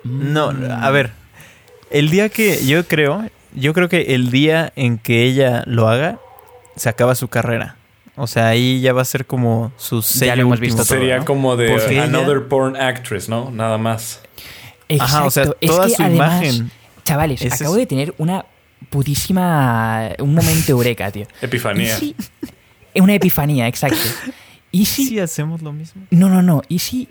[0.04, 1.12] No, a ver.
[1.90, 6.18] El día que yo creo, yo creo que el día en que ella lo haga,
[6.76, 7.76] se acaba su carrera.
[8.16, 11.18] O sea, ahí ya va a ser como su sello lo hemos visto todo, Sería
[11.18, 11.24] ¿no?
[11.26, 13.50] como de Porque ella- Another Porn Actress, ¿no?
[13.50, 14.20] Nada más.
[14.88, 15.16] Exacto.
[15.16, 16.70] Ajá, o sea, es toda que su además, imagen.
[17.04, 18.46] Chavales, acabo es- de tener una
[18.90, 20.10] putísima.
[20.18, 21.26] Un momento eureka, tío.
[21.42, 21.96] ¿Y Epifanía.
[21.96, 22.14] si-
[22.94, 23.98] Una epifanía, exacto.
[24.72, 26.02] ¿Y si Sí, hacemos lo mismo.
[26.10, 26.62] No, no, no.
[26.68, 27.08] ¿Y si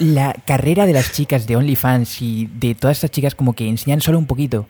[0.00, 4.00] la carrera de las chicas de OnlyFans y de todas estas chicas como que enseñan
[4.00, 4.66] solo un poquito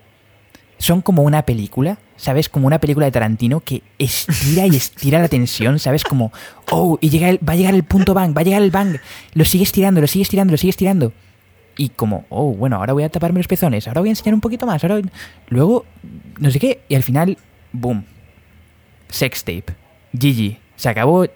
[0.78, 2.48] son como una película, ¿sabes?
[2.48, 6.02] Como una película de Tarantino que estira y estira la tensión, ¿sabes?
[6.04, 6.32] Como,
[6.70, 8.96] oh, y llega el- va a llegar el punto bang, va a llegar el bang,
[9.34, 11.12] lo sigue estirando, lo sigue estirando, lo sigue estirando.
[11.76, 14.40] Y como, oh, bueno, ahora voy a taparme los pezones, ahora voy a enseñar un
[14.40, 15.00] poquito más, ahora...
[15.48, 15.84] Luego,
[16.38, 17.36] no sé qué, y al final,
[17.72, 18.04] boom.
[19.08, 19.66] Sex tape.
[20.12, 20.56] GG.
[20.76, 21.26] Se acabó.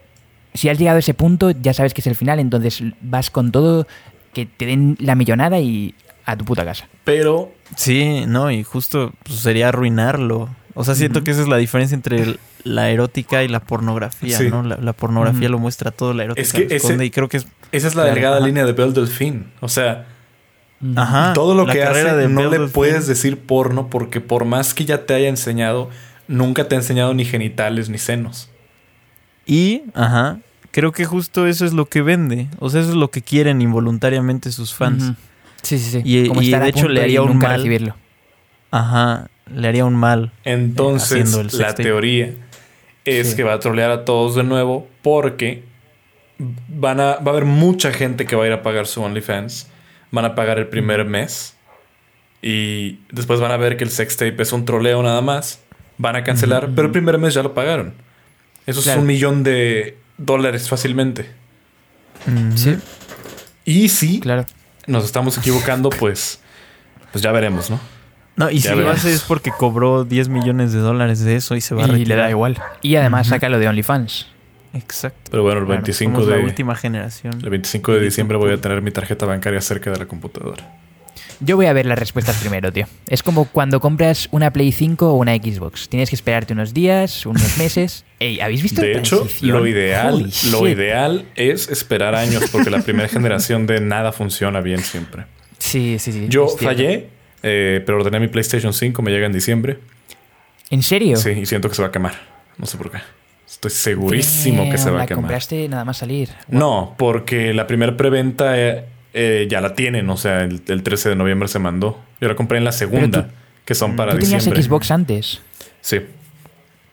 [0.54, 3.52] Si has llegado a ese punto, ya sabes que es el final, entonces vas con
[3.52, 3.86] todo,
[4.32, 6.88] que te den la millonada y a tu puta casa.
[7.04, 10.48] Pero Sí, no, y justo pues, sería arruinarlo.
[10.74, 14.38] O sea, siento que esa es la diferencia entre el- la erótica y la pornografía,
[14.38, 14.48] Sí.
[14.48, 14.62] ¿no?
[14.62, 17.28] La, la pornografía lo muestra todo, la erótica Es que lo esconde, ese- y creo
[17.28, 17.46] que es...
[17.72, 19.44] Esa es la delgada línea de Belle Delphine.
[19.60, 20.06] O sea,
[20.96, 24.74] Ajá, todo lo la que hace de no le puedes decir porno porque por más
[24.74, 25.90] que ya te haya enseñado,
[26.28, 28.48] nunca te ha enseñado ni genitales ni senos.
[29.44, 30.38] Y, ajá,
[30.70, 32.46] creo que justo eso es lo que vende.
[32.60, 35.12] O sea, eso es lo que quieren involuntariamente sus fans.
[35.62, 36.02] Sí, sí, sí.
[36.04, 37.56] Y- Como de hecho le haría un mal.
[37.56, 37.96] recibirlo.
[38.70, 40.30] Ajá, le haría un mal.
[40.44, 42.34] Entonces, haciendo el la teoría
[43.04, 43.36] es Sí.
[43.36, 45.64] que va a trolear a todos de nuevo porque
[46.68, 49.68] van a, va a haber mucha gente que va a ir a pagar su OnlyFans.
[50.10, 51.54] Van a pagar el primer mes.
[52.42, 55.60] Y después van a ver que el sextape es un troleo nada más.
[55.98, 57.94] Van a cancelar, pero el primer mes ya lo pagaron.
[58.66, 58.98] Eso Claro.
[58.98, 61.30] es un millón de dólares fácilmente.
[62.54, 62.76] Sí,
[63.64, 64.44] Y si claro.
[64.86, 66.40] nos estamos equivocando, pues,
[67.12, 67.80] pues ya veremos, ¿no?
[68.36, 71.60] No, y si lo hace es porque cobró 10 millones de dólares de eso y
[71.60, 72.18] se va a Y le retirar.
[72.18, 72.56] da igual.
[72.82, 74.28] Y además saca lo de OnlyFans.
[74.74, 75.30] Exacto.
[75.30, 77.34] Pero bueno, el Claro, 25 somos de la última generación.
[77.42, 80.76] el 25 de diciembre voy a tener mi tarjeta bancaria cerca de la computadora.
[81.40, 82.86] Yo voy a ver las respuestas primero, tío.
[83.06, 85.88] Es como cuando compras una Play 5 o una Xbox.
[85.88, 88.04] Tienes que esperarte unos días, unos meses.
[88.18, 89.56] Ey, ¿habéis visto De hecho, transición?
[89.58, 90.76] lo ideal, Holy lo shit.
[90.76, 95.26] ideal es esperar años porque la primera generación de nada funciona bien siempre.
[95.58, 96.26] Sí, sí, sí.
[96.28, 97.08] Yo fallé,
[97.44, 99.78] eh, pero ordené mi PlayStation 5, me llega en diciembre.
[100.70, 101.16] ¿En serio?
[101.16, 102.14] Sí, y siento que se va a quemar.
[102.58, 102.98] No sé por qué.
[103.48, 105.22] Estoy segurísimo que se va a la quemar.
[105.22, 106.28] compraste nada más salir.
[106.48, 108.84] No, porque la primera preventa eh,
[109.14, 111.98] eh, ya la tienen, o sea, el, el 13 de noviembre se mandó.
[112.20, 113.32] Yo la compré en la segunda, tú-
[113.64, 114.62] que son para ¿Tú tenías diciembre.
[114.62, 115.40] Xbox antes?
[115.80, 116.00] Sí,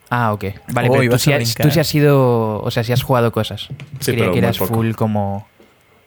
[0.10, 0.46] Ah, ok.
[0.72, 1.65] Vale, Oh, pero tú sí, has, brincar.
[1.65, 2.62] tú sí has sido...
[2.62, 3.70] O sea, sí has jugado cosas.
[4.00, 5.48] Sí, Creía pero que eras full como...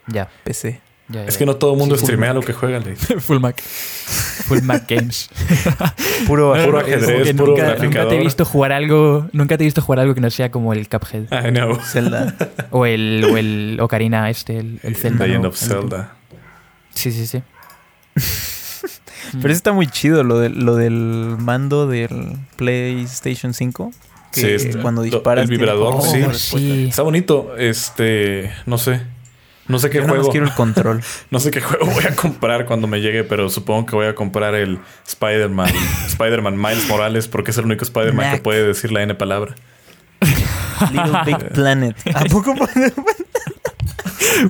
[0.07, 0.81] Ya, PC.
[1.09, 2.95] Ya, ya, es que no todo el mundo Sí, streamea lo que juega, Ley.
[3.19, 3.61] full Mac.
[3.63, 5.29] Full Mac Games.
[6.27, 9.29] Puro, Puro No, no, ajedrez, puro nunca, nunca te he visto jugar algo...
[9.33, 11.25] Nunca te he visto jugar algo que no sea como el Cuphead.
[11.47, 11.79] I know.
[11.83, 12.35] Zelda.
[12.71, 13.27] O el...
[13.31, 15.27] O el Ocarina este, el, el Zelda.
[15.27, 15.49] Legend ¿no?
[15.51, 16.15] of Zelda.
[16.95, 17.43] Sí, sí, sí.
[19.33, 23.93] Pero eso está muy chido, lo, de, lo del mando del PlayStation 5.
[24.33, 25.45] Que Sí, cuando disparas.
[25.45, 26.87] el vibrador, Oh, sí.
[26.89, 27.57] Está bonito.
[27.57, 29.01] Este, no sé.
[29.69, 30.33] No sé qué Yo nada más juego.
[30.33, 31.03] quiero el control.
[31.31, 34.15] No sé qué juego voy a comprar cuando me llegue, pero supongo que voy a
[34.15, 35.71] comprar el Spider-Man.
[36.09, 39.55] Spider-Man Miles Morales, porque es el único Spider-Man que puede decir la N palabra.
[40.91, 41.97] Little Big Planet.
[42.15, 42.55] ¿A poco?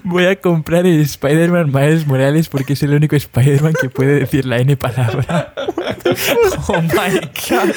[0.04, 4.44] Voy a comprar el Spider-Man Miles Morales porque es el único Spider-Man que puede decir
[4.46, 5.52] la N palabra.
[6.68, 7.74] oh my god.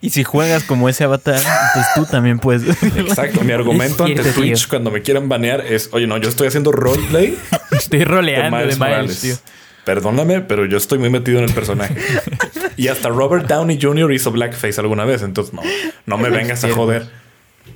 [0.00, 1.40] Y si juegas como ese avatar,
[1.74, 2.82] pues tú también puedes.
[2.96, 3.42] Exacto.
[3.42, 4.68] Mi argumento ante Twitch tío.
[4.68, 7.36] cuando me quieran banear es, oye, no, yo estoy haciendo roleplay
[7.70, 9.20] Estoy roleando de Miles Miles, Morales.
[9.20, 9.36] tío.
[9.84, 11.94] Perdóname, pero yo estoy muy metido en el personaje.
[12.76, 14.12] y hasta Robert Downey Jr.
[14.12, 15.62] hizo blackface alguna vez, entonces no,
[16.06, 17.06] no me vengas a joder.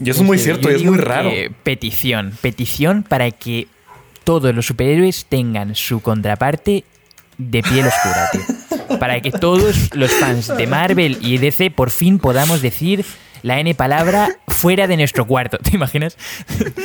[0.02, 1.30] Y eso es muy cierto y es muy raro.
[1.64, 2.32] petición.
[2.40, 3.66] Petición para que
[4.24, 6.84] todos los superhéroes tengan su contraparte
[7.38, 8.57] de piel oscura, tío.
[8.98, 13.04] Para que todos los fans de Marvel y DC por fin podamos decir
[13.42, 15.58] la N palabra fuera de nuestro cuarto.
[15.58, 16.16] ¿Te imaginas?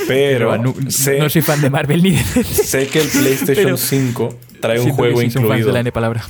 [0.07, 2.43] Pero no, sé, no soy fan de Marvel ni de DC.
[2.63, 5.67] sé que el PlayStation Pero- 5 trae un juego que incluido.
[5.67, 6.23] de la N palabra.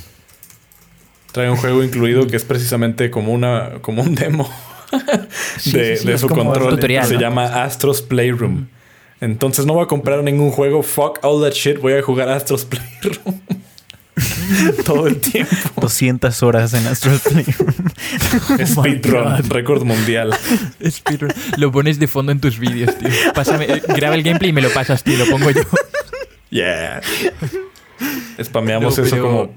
[1.32, 4.48] Trae un juego incluido que es precisamente como una como un demo
[5.58, 6.70] Sí, de, sí, sí, de es su control.
[6.76, 7.20] tutorial, Se ¿no?
[7.20, 8.68] llama Astros Playroom.
[9.20, 10.82] Entonces no voy a comprar ningún juego.
[10.82, 11.78] Fuck all that shit.
[11.80, 13.40] Voy a jugar Astros Playroom.
[14.84, 15.54] Todo el tiempo.
[15.80, 18.66] 200 horas en Astral Playroom.
[18.66, 20.34] Speedrun, récord mundial.
[20.88, 21.32] Speedrun.
[21.56, 23.08] Lo pones de fondo en tus vídeos, tío.
[23.34, 25.16] Pásame, eh, graba el gameplay y me lo pasas, tío.
[25.18, 25.62] Lo pongo yo.
[26.50, 27.00] Yeah.
[28.42, 29.50] Spameamos No, eso como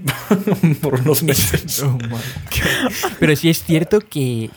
[0.81, 1.83] por unos meses.
[1.83, 1.97] Oh.
[3.19, 4.49] Pero sí es cierto que,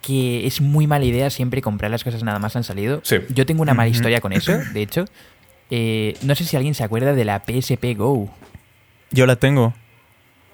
[0.00, 3.00] que es muy mala idea siempre comprar las cosas nada más han salido.
[3.04, 3.16] Sí.
[3.30, 5.04] Yo tengo una mala historia con eso, de hecho.
[5.70, 8.30] Eh, no sé si alguien se acuerda de la PSP Go.
[9.14, 9.74] Yo la tengo.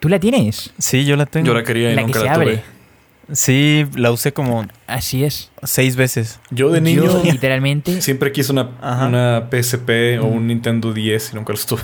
[0.00, 0.72] ¿Tú la tienes?
[0.78, 1.46] Sí, yo la tengo.
[1.46, 2.46] Yo la quería y la que nunca se la abre.
[2.58, 2.80] tuve.
[3.32, 5.50] Sí, la usé como Así es.
[5.62, 6.40] seis veces.
[6.50, 9.06] Yo de niño Yo, literalmente, siempre quise una, Ajá.
[9.06, 11.82] una PSP o un Nintendo 10 y nunca los tuve.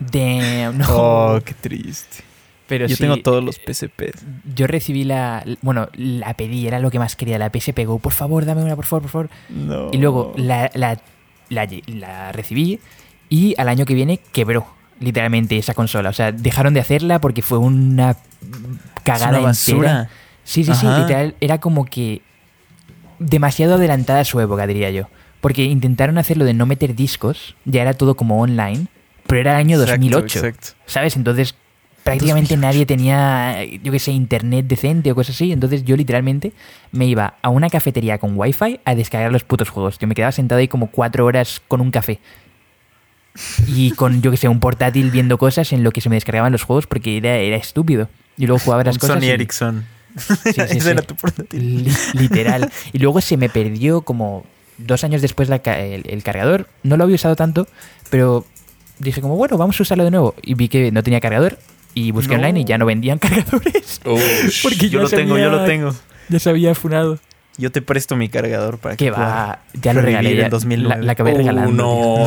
[0.00, 0.86] damn, no.
[0.90, 2.24] Oh, qué triste.
[2.66, 4.24] Pero Yo sí, tengo todos los PSPs.
[4.54, 5.42] Yo recibí la.
[5.62, 7.98] Bueno, la pedí, era lo que más quería, la PSP Go.
[7.98, 9.30] Por favor, dame una, por favor, por favor.
[9.48, 9.88] No.
[9.92, 11.00] Y luego la, la,
[11.48, 12.78] la, la recibí
[13.30, 14.66] y al año que viene quebró
[15.00, 16.10] literalmente esa consola.
[16.10, 18.16] O sea, dejaron de hacerla porque fue una
[19.04, 19.78] cagada una entera.
[19.86, 20.10] basura.
[20.44, 21.00] Sí, sí, sí, Ajá.
[21.00, 21.34] literal.
[21.40, 22.22] Era como que
[23.18, 25.08] demasiado adelantada a su época, diría yo.
[25.40, 28.86] Porque intentaron hacerlo de no meter discos, ya era todo como online,
[29.26, 30.38] pero era el año Exacto, 2008.
[30.38, 30.68] exacto.
[30.86, 31.16] ¿Sabes?
[31.16, 31.54] Entonces
[32.02, 35.52] prácticamente nadie tenía, yo qué sé, internet decente o cosas así.
[35.52, 36.52] Entonces yo literalmente
[36.90, 39.98] me iba a una cafetería con wifi a descargar los putos juegos.
[39.98, 42.18] Yo me quedaba sentado ahí como cuatro horas con un café.
[43.66, 46.52] Y con, yo qué sé, un portátil viendo cosas en lo que se me descargaban
[46.52, 48.08] los juegos porque era, era estúpido.
[48.36, 49.16] Y luego jugaba las cosas.
[49.18, 49.84] Sony y- Ericsson.
[50.16, 50.88] Sí, sí, Ese sí.
[50.88, 51.84] era tu portátil.
[51.84, 52.70] Li- literal.
[52.92, 54.44] Y luego se me perdió como
[54.78, 56.68] dos años después la ca- el, el cargador.
[56.82, 57.66] No lo había usado tanto,
[58.10, 58.44] pero
[58.98, 60.34] dije como, bueno, vamos a usarlo de nuevo.
[60.42, 61.58] Y vi que no tenía cargador
[61.94, 62.40] y busqué No.
[62.42, 64.00] online y ya no vendían cargadores.
[64.04, 64.18] Oh,
[64.62, 65.94] Porque Yo lo tengo, yo lo tengo.
[66.28, 67.18] Ya se había funado.
[67.58, 70.30] Yo te presto mi cargador para que Que va, ya lo regalé.
[70.32, 70.96] en ya- 2009.
[71.00, 71.72] La, la acabé Oh, regalando.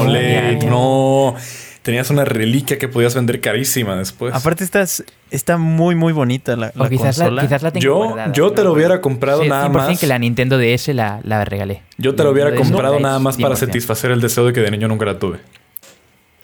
[0.06, 0.70] no, Ya, ya.
[0.70, 1.36] no.
[1.84, 4.36] Tenías una reliquia que podías vender carísima después.
[4.36, 4.86] Aparte está,
[5.32, 7.41] está muy, muy bonita la, O la quizás la, consola.
[7.41, 10.00] quizás la tengo yo, guardada, yo te lo hubiera comprado Sí, nada 100% más.
[10.00, 11.82] que la Nintendo DS la, la regalé.
[11.98, 13.58] Yo te lo hubiera comprado no, nada más para 100%.
[13.58, 15.39] satisfacer el deseo de que de niño nunca la tuve.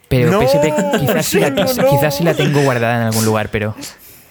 [0.08, 1.90] Pero No, PSP quizás sí, la, Shenmue, no.
[1.90, 3.76] quizás sí la tengo guardada en algún lugar, pero...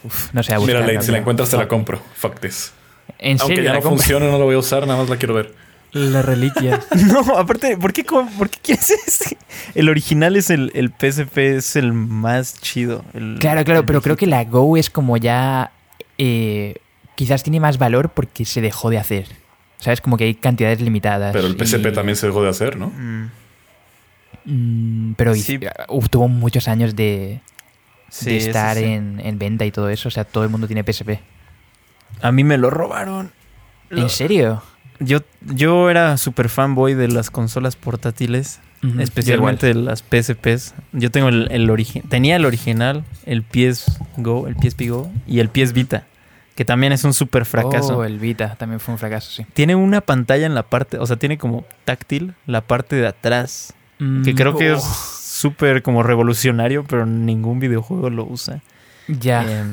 [0.03, 2.01] uf, no sé, a Mira, si la encuentras te la compro.
[2.16, 2.73] Fuck this.
[3.18, 3.98] En Aunque serio, ya no compro.
[3.98, 5.55] funcione, no la voy a usar, nada más la quiero ver.
[5.92, 6.81] La reliquia.
[7.07, 9.38] No, aparte, ¿por qué, por qué quieres este?
[9.74, 13.05] El original es el, el PSP, es el más chido.
[13.14, 15.70] el- Claro, claro, el pero creo que la Go es como ya...
[16.18, 16.74] eh,
[17.14, 19.26] quizás tiene más valor porque se dejó de hacer.
[19.79, 20.00] ¿Sabes?
[20.00, 21.33] Como que hay cantidades limitadas.
[21.33, 22.88] Pero el PSP y- también se dejó de hacer, ¿no?
[22.88, 23.31] Mm,
[24.48, 25.59] Mm, pero Sí.
[25.88, 27.40] uf, tuvo muchos años de,
[28.11, 28.85] sí, de eso estar sí.
[28.85, 30.09] En, en venta y todo eso.
[30.09, 31.18] O sea, todo el mundo tiene PSP.
[32.22, 33.33] A mí me lo robaron.
[33.90, 34.62] Lo- ¿En serio?
[34.98, 38.61] Yo, yo era super fanboy de las consolas portátiles,
[38.98, 40.74] especialmente de las PSPs.
[40.92, 45.40] Yo tengo el, el origi- tenía el original, el PS Go, el PSP Go y
[45.40, 46.05] el PS Vita,
[46.55, 47.98] que también es un super fracaso.
[47.98, 49.44] Oh, el Vita también fue un fracaso, sí.
[49.52, 53.74] Tiene una pantalla en la parte, o sea, tiene como táctil la parte de atrás,
[53.98, 58.62] que Mm, creo que oh, es súper como revolucionario, pero ningún videojuego lo usa.
[59.09, 59.44] Ya.
[59.44, 59.64] Eh,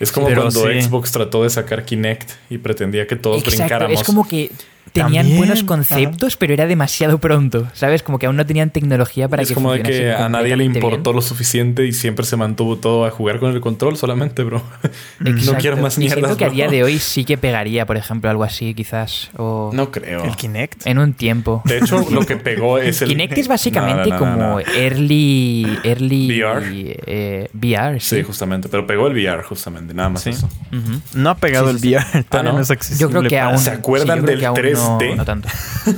[0.00, 0.82] Es como Pero cuando sí.
[0.82, 4.00] Xbox trató de sacar Kinect y pretendía que todos Exacto, brincáramos.
[4.00, 4.50] es como que
[4.92, 6.36] tenían También, buenos conceptos, ajá.
[6.38, 8.02] pero era demasiado pronto, ¿sabes?
[8.02, 10.64] Como que aún no tenían tecnología para es que como de que a nadie le
[10.64, 11.16] importó bien.
[11.16, 14.62] lo suficiente y siempre se mantuvo todo a jugar con el control solamente, bro.
[15.20, 15.52] Exacto.
[15.52, 16.18] No quiero más mierdas.
[16.18, 16.52] Y siento que bro.
[16.52, 19.30] a día de hoy sí que pegaría, por ejemplo, algo así, quizás.
[19.36, 20.24] O no creo.
[20.24, 20.86] El Kinect.
[20.86, 21.62] En un tiempo.
[21.64, 23.08] De hecho, lo que pegó es el.
[23.08, 24.62] Kinect es básicamente nada, nada, como nada.
[24.76, 25.66] early.
[25.84, 26.40] Early.
[26.42, 26.64] VR.
[27.06, 28.16] Eh, VR sí.
[28.16, 28.22] sí.
[28.22, 28.68] justamente.
[28.68, 29.94] Pero pegó el VR, justamente.
[29.94, 30.30] Nada más sí.
[30.30, 30.48] eso.
[30.72, 31.00] Uh -huh.
[31.14, 32.26] No ha pegado sí, el VR.
[32.30, 32.52] Ah, no.
[32.52, 33.00] no es accesible.
[33.00, 33.58] Yo creo que aún.
[33.58, 34.77] ¿Se acuerdan del 3?
[34.78, 35.10] este?
[35.10, 35.48] No, no tanto.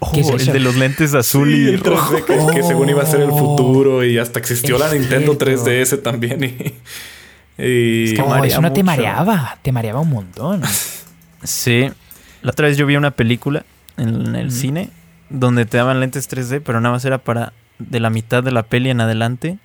[0.00, 2.24] oh, es el de los lentes azul sí, y el rojo.
[2.24, 3.38] Que, oh, que, según iba a ser el oh.
[3.38, 5.64] futuro y hasta existió la Nintendo cierto.
[5.64, 6.44] 3DS también.
[7.58, 10.62] Y, y no, marea eso no te mareaba, te mareaba un montón.
[11.42, 11.90] sí.
[12.42, 13.64] La otra vez yo vi una película
[13.96, 14.50] en el mm.
[14.50, 14.90] cine
[15.30, 18.64] donde te daban lentes 3D, pero nada más era para de la mitad de la
[18.64, 19.58] peli en adelante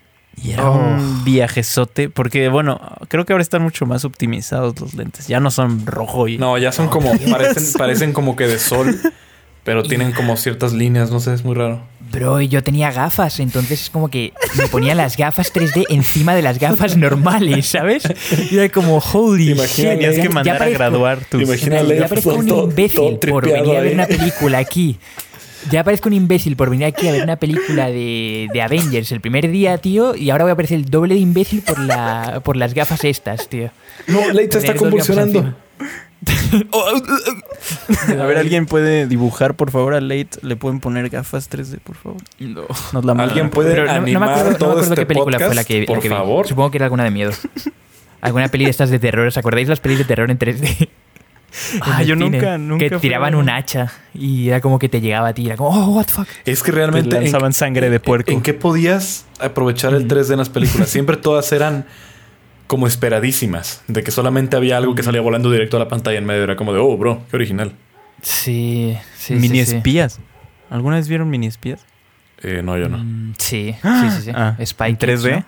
[0.43, 0.77] y era Oh.
[0.77, 5.27] un viajezote, porque bueno, creo que ahora están mucho más optimizados los lentes.
[5.27, 6.37] Ya no son rojo y...
[6.37, 7.11] no, ya son como...
[7.31, 8.95] Parecen, parecen como que de sol,
[9.63, 11.09] pero tienen como ciertas líneas.
[11.11, 11.81] No sé, es muy raro.
[12.11, 16.35] Bro, y yo tenía gafas, entonces es como que me ponía las gafas 3D encima
[16.35, 18.03] de las gafas normales, ¿sabes?
[18.49, 21.41] Y era como, holy Imagina, shit, Tenías que ya mandar a graduar tus...
[21.43, 24.97] Imagina- Ya, un imbécil por venir a ver una película aquí.
[25.71, 29.21] Ya parezco un imbécil por venir aquí a ver una película de, de Avengers el
[29.21, 32.55] primer día, tío, y ahora voy a parecer el doble de imbécil por, la, por
[32.57, 33.69] las gafas estas, tío.
[34.07, 35.53] No, Late se está convulsionando.
[38.19, 40.29] A ver, ¿alguien puede dibujar, por favor, a Late?
[40.41, 42.21] ¿Le pueden poner gafas 3D, por favor?
[42.93, 43.13] Nos la.
[43.13, 45.37] ¿Alguien puede Pero no, no animar me acuerdo, no me todo acuerdo este qué película
[45.39, 46.15] fue la que, la Por que vi.
[46.15, 46.47] favor.
[46.47, 47.31] Supongo que era alguna de miedo.
[48.21, 49.27] Alguna peli de estas de terror.
[49.27, 50.89] ¿Os acordáis las pelis de terror en 3D?
[51.81, 55.01] Ah, En yo cine, nunca, nunca Que tiraban un hacha y era como que te
[55.01, 55.45] llegaba a ti.
[55.47, 56.27] Era como, oh, what the fuck.
[56.45, 57.15] Es que Te realmente...
[57.15, 58.31] ¿en- lanzaban sangre de puerco.
[58.31, 60.89] ¿En qué podías aprovechar el 3D en las películas?
[60.89, 61.85] Siempre todas eran
[62.67, 63.81] como esperadísimas.
[63.87, 66.43] De que solamente había algo que salía volando directo a la pantalla en medio.
[66.43, 67.73] Era como de, oh, bro, qué original.
[68.21, 69.35] Sí, sí.
[69.35, 69.75] mini sí, sí.
[69.77, 70.19] espías.
[70.69, 71.85] ¿Alguna vez vieron mini espías?
[72.43, 72.97] Eh, no, yo no.
[72.99, 74.21] Mm, Sí, sí, sí.
[74.23, 74.31] sí.
[74.35, 75.31] Ah, Spy ¿en Kids, 3D?
[75.31, 75.45] ¿no?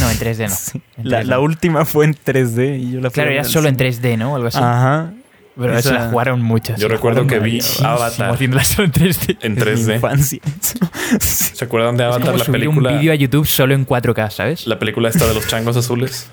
[0.00, 0.80] No, en 3D no.
[0.98, 1.24] En La, 3D.
[1.26, 3.90] la última fue en 3D y yo la fui Claro, era solo en cine.
[3.92, 4.32] 3D, ¿no?
[4.32, 4.58] O algo así.
[4.58, 5.12] Ajá.
[5.54, 6.80] Pero Esa- la jugaron muchas.
[6.80, 8.30] Yo recuerdo que vi Avatar.
[8.32, 9.36] Haciéndola solo en 3D.
[9.40, 9.94] En En mi 3D.
[9.96, 10.40] infancia.
[11.20, 12.92] ¿Se acuerdan de Es Avatar, como la subir un película?
[12.98, 14.66] vídeo a YouTube solo en 4K, ¿sabes?
[14.66, 16.30] La película esta de los changos azules.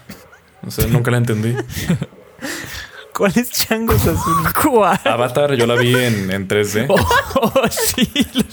[0.61, 1.53] No sé, nunca la entendí.
[3.13, 4.53] ¿Cuáles changos azules?
[4.63, 4.99] ¿Cuál?
[5.03, 6.85] Avatar, yo la vi en, en 3D.
[6.87, 8.45] Oh, sí, los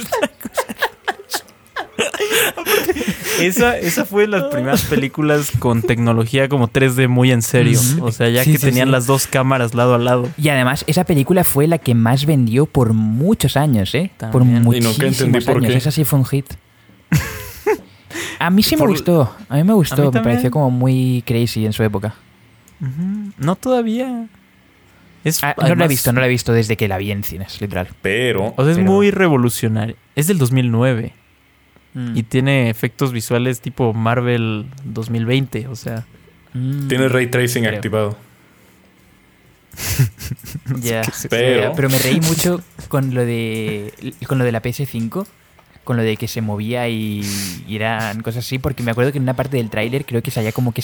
[3.41, 7.79] Esa, esa fue de las primeras películas con tecnología como 3D muy en serio.
[8.01, 8.93] O sea, ya Sí, que sí, tenían sí.
[8.93, 10.29] las dos cámaras lado a lado.
[10.39, 14.11] Y además, esa película fue la que más vendió por muchos años, ¿eh?
[14.19, 14.63] Por También.
[14.63, 15.71] Y muchísimos entendí por años.
[15.73, 15.77] qué.
[15.79, 16.47] Esa sí fue un hit.
[18.39, 19.35] A mí sí me Por- gustó.
[19.49, 19.97] A mí me gustó.
[19.97, 20.35] mí Me también.
[20.35, 22.15] pareció como muy crazy en su época.
[23.39, 24.27] No todavía.
[25.25, 27.25] Es, Ah, no la he visto, no la he visto desde que la vi en
[27.25, 27.89] cines, literal.
[28.01, 29.97] Pero O sea, es pero- muy revolucionario.
[30.15, 31.13] Es del 2009
[31.97, 32.17] Mm.
[32.17, 35.67] y tiene efectos visuales tipo Marvel 2020.
[35.69, 36.05] O sea,
[36.55, 36.89] Mm.
[36.89, 37.75] tiene ray tracing Creo.
[37.75, 38.17] activado.
[40.83, 41.03] Ya.
[41.31, 43.93] Pero- Pero me reí mucho con lo de
[44.27, 45.27] con lo de la PS5,
[45.85, 47.23] con lo de que se movía y,
[47.69, 50.31] y eran cosas así, porque me acuerdo que en una parte del tráiler creo que
[50.31, 50.83] salía como que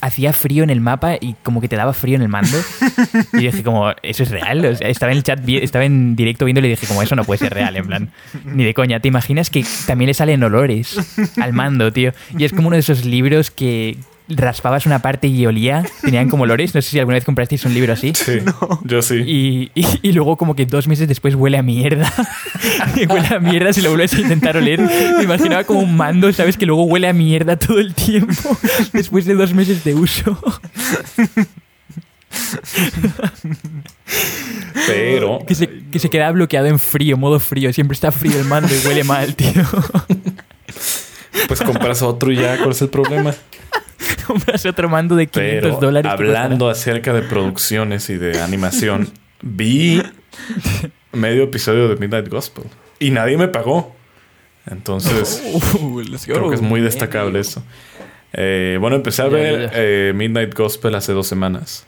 [0.00, 2.56] hacía frío en el mapa y como que te daba frío en el mando.
[3.32, 4.64] Y dije como, ¿eso es real?
[4.64, 7.16] O sea, estaba en el chat, estaba en directo viendo y le dije como, eso
[7.16, 8.10] no puede ser real, en plan,
[8.44, 9.00] ni de coña.
[9.00, 10.96] ¿Te imaginas que también le salen olores
[11.40, 12.12] al mando, tío?
[12.38, 13.96] Y es como uno de esos libros que
[14.28, 16.74] raspabas una parte y olía, tenían como olores.
[16.74, 18.12] No sé si alguna vez comprasteis un libro así.
[18.14, 18.38] Sí,
[18.84, 19.16] yo sí.
[19.26, 22.12] Y, y, y luego como que dos meses después huele a mierda.
[22.96, 24.80] Y huele a mierda si lo vuelves a intentar oler.
[24.80, 26.56] Me imaginaba como un mando, ¿sabes?
[26.56, 28.56] Que luego huele a mierda todo el tiempo.
[28.92, 30.38] Después de dos meses de uso.
[34.86, 37.72] Pero Que se, que se queda bloqueado en frío, modo frío.
[37.72, 39.62] Siempre está frío el mando y huele mal, tío.
[41.48, 43.34] pues compras otro y ya, ¿cuál es el problema?
[44.26, 46.10] Compras otro mando de 500 Pero dólares.
[46.10, 49.10] hablando acerca de producciones y de animación,
[49.42, 50.02] vi
[51.12, 52.64] medio episodio de Midnight Gospel
[52.98, 53.94] y nadie me pagó.
[54.66, 55.42] Entonces,
[56.24, 57.62] creo que es muy destacable eso.
[58.32, 61.86] Eh, bueno, empecé a ver eh, Midnight Gospel hace dos semanas.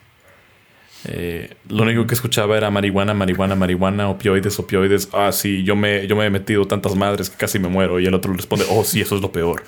[1.09, 5.09] Eh, lo único que escuchaba era marihuana, marihuana, marihuana, opioides, opioides.
[5.13, 8.01] Ah, sí, yo me, yo me he metido tantas madres que casi me muero.
[8.01, 9.63] Y el otro le responde, oh, sí, eso es lo peor.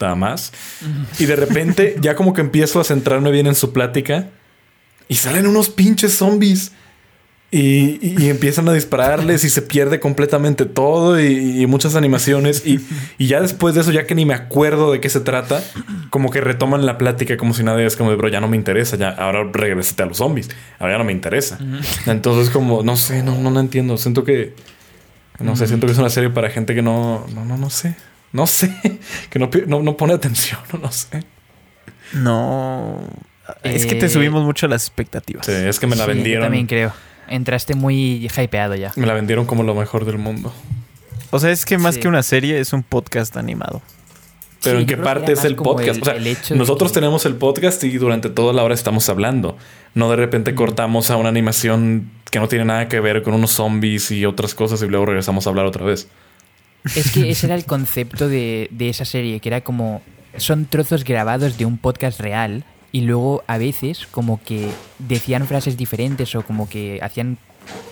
[0.00, 0.52] Nada más.
[1.18, 4.28] Y de repente, ya como que empiezo a centrarme bien en su plática.
[5.08, 6.72] Y salen unos pinches zombies.
[7.50, 12.62] Y, y- y empiezan a dispararles y se pierde completamente todo y, y muchas animaciones.
[12.66, 12.78] Y,
[13.16, 15.62] y ya después de eso, ya que ni me acuerdo de qué se trata,
[16.10, 18.56] como que retoman la plática como si nada es como de, bro, ya no me
[18.58, 21.58] interesa, ya ahora regrésate a los zombies, ahora ya no me interesa.
[22.04, 23.96] Entonces, como, no sé, no, no, no entiendo.
[23.96, 24.54] Siento que,
[25.40, 27.96] no sé, siento que es una serie para gente que no, no, no, no sé,
[28.32, 28.70] no sé,
[29.30, 31.24] que no, no, no pone atención, no, no sé.
[32.14, 33.00] no.
[33.62, 35.46] Es que te Eh, subimos mucho las expectativas.
[35.46, 36.44] Sí, es que me la Sí, yo vendieron.
[36.44, 36.92] también creo.
[37.28, 38.92] Entraste muy hypeado ya.
[38.96, 40.52] Me la vendieron como lo mejor del mundo.
[41.30, 42.00] O sea, es que más Sí.
[42.02, 43.82] que una serie es un podcast animado.
[44.62, 45.96] Pero Sí, en qué parte es el podcast.
[45.96, 48.62] el- o sea, el hecho de nosotros que- tenemos el podcast y durante toda la
[48.64, 49.56] hora estamos hablando.
[49.94, 53.52] No de repente cortamos a una animación que no tiene nada que ver con unos
[53.52, 56.08] zombies y otras cosas y luego regresamos a hablar otra vez.
[56.84, 60.02] Es que ese era el concepto de, de esa serie, que era como...
[60.36, 65.76] Son trozos grabados de un podcast real y luego a veces como que decían frases
[65.76, 67.38] diferentes o como que hacían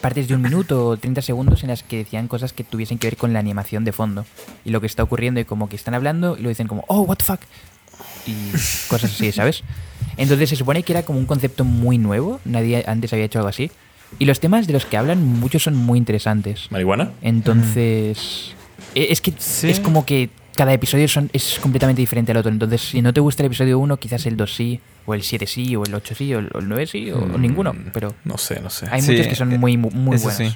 [0.01, 3.09] partes de un minuto o 30 segundos en las que decían cosas que tuviesen que
[3.09, 4.25] ver con la animación de fondo
[4.65, 7.01] y lo que está ocurriendo y como que están hablando y lo dicen como, oh,
[7.03, 7.41] what the fuck,
[8.27, 8.51] y
[8.89, 9.63] cosas así, ¿sabes?
[10.17, 13.49] Entonces se supone que era como un concepto muy nuevo, nadie antes había hecho algo
[13.49, 13.71] así.
[14.19, 16.71] Y los temas de los que hablan, muchos son muy interesantes.
[16.71, 17.11] ¿Marihuana?
[17.23, 18.55] Entonces,
[18.95, 19.69] es que Sí.
[19.71, 22.51] es como que cada episodio son, es completamente diferente al otro.
[22.51, 25.47] Entonces, si no te gusta el episodio 1, quizás el 2 sí, o el 7
[25.47, 27.75] sí, o el 8 sí, o el, o el 9 sí, o, o Mm, ninguno.
[27.93, 28.87] Pero No sé, no sé.
[28.91, 30.33] hay Sí, muchos que son eh, muy, muy, buenos.
[30.35, 30.55] sí.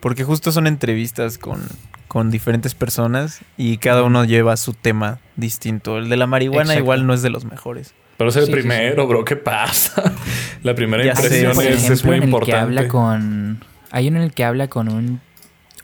[0.00, 1.60] Porque justo son entrevistas con,
[2.06, 5.98] con diferentes personas y cada uno lleva su tema distinto.
[5.98, 6.80] El de la marihuana Exacto.
[6.84, 7.94] igual no es de los mejores.
[8.16, 9.24] Pero es el Sí, sí, primero, bro.
[9.24, 10.12] ¿Qué pasa?
[10.62, 12.56] La primera Ya impresión es, es ejemplo, muy en el que importante.
[12.60, 13.64] habla con...
[13.90, 15.20] Hay uno en el que habla con un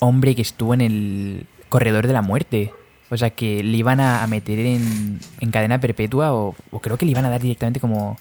[0.01, 2.73] hombre que estuvo en el corredor de la muerte.
[3.11, 7.05] O sea, que le iban a, meter en, en cadena perpetua o, o creo que
[7.05, 8.17] le iban a dar directamente como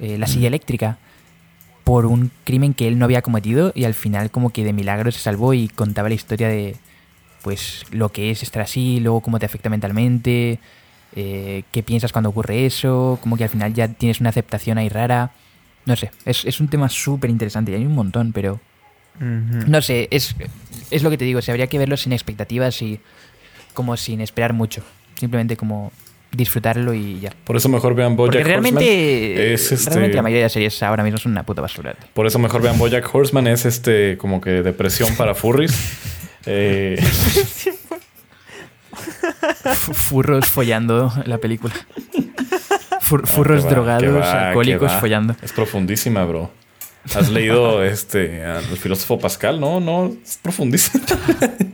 [0.00, 0.98] eh, la silla eléctrica
[1.84, 5.12] por un crimen que él no había cometido y al final como que de milagro
[5.12, 6.74] se salvó y contaba la historia de
[7.42, 10.58] pues lo que es estar así, luego cómo te afecta mentalmente,
[11.14, 14.88] eh, qué piensas cuando ocurre eso, como que al final ya tienes una aceptación ahí
[14.88, 15.30] rara.
[15.86, 18.60] No sé, es, es un tema súper interesante y hay un montón, pero
[19.20, 20.34] No sé, es,
[20.90, 22.98] es lo que te digo, o sea, habría que verlo sin expectativas y
[23.74, 24.82] como sin esperar mucho.
[25.18, 25.92] Simplemente como
[26.32, 27.32] disfrutarlo y ya.
[27.44, 29.52] Por eso mejor vean Bojack Porque realmente, Horseman.
[29.52, 29.90] Es este...
[29.90, 31.94] realmente la mayoría de series ahora mismo son una puta basura.
[32.14, 33.46] Por eso mejor vean Bojack Horseman.
[33.46, 35.72] Es este como que depresión para furries.
[36.44, 37.00] Eh,
[39.92, 41.72] Furros follando la película.
[43.00, 45.36] Fur- furros va, drogados, va, alcohólicos follando.
[45.42, 46.50] Es profundísima, bro.
[47.14, 49.60] ¿Has leído este al filósofo Pascal?
[49.60, 51.04] No, no, es profundísima.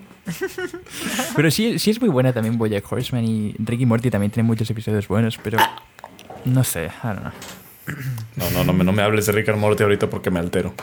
[1.37, 4.69] Pero sí, sí es muy buena también Bojack Horseman y Ricky Morty también tiene muchos
[4.71, 5.59] episodios buenos, pero
[6.45, 7.33] no sé, I don't know.
[8.37, 10.75] No, no, no me, no me hables de Rick and Morty ahorita porque me altero.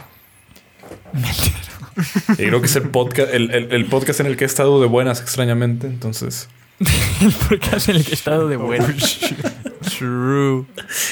[2.34, 4.82] Y creo que es el podcast, el, el- el podcast en el que he estado
[4.82, 6.50] de buenas extrañamente, entonces
[7.22, 8.86] el podcast en el que he estado de bueno.
[9.98, 10.66] True.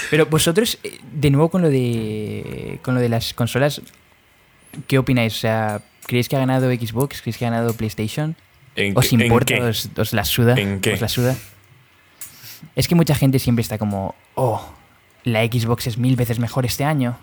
[0.10, 3.82] Pero vosotros, eh, de nuevo con lo de con lo de las consolas,
[4.88, 5.34] ¿qué opináis?
[5.36, 7.22] O sea, ¿creéis que ha ganado Xbox?
[7.22, 8.36] ¿Creéis que ha ganado PlayStation?
[8.76, 9.54] ¿En ¿Os qué- en importa?
[9.56, 9.62] qué?
[9.62, 10.56] Os, os la suda?
[10.56, 10.94] ¿En qué?
[10.94, 11.36] ¿Os la suda?
[12.76, 14.62] Es que mucha gente siempre está como, oh,
[15.24, 17.18] la Xbox es mil veces mejor este año.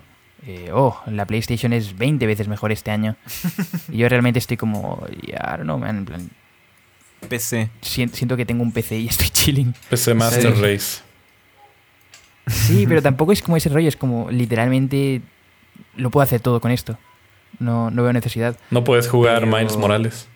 [0.47, 3.15] Eh, oh, la PlayStation es 20 veces mejor este año.
[3.91, 5.97] y yo realmente estoy como, yeah, I don't know, man.
[5.97, 6.29] En plan,
[7.29, 7.69] PC.
[7.81, 9.73] sien- siento que tengo un PC y estoy chilling.
[9.89, 10.61] PC Master Sí.
[10.61, 11.01] Race.
[12.47, 15.21] Sí, pero tampoco es como ese rollo, es como literalmente
[15.95, 16.97] lo puedo hacer todo con esto.
[17.59, 18.57] No, no veo necesidad.
[18.71, 20.27] No puedes jugar Pero- Miles Morales.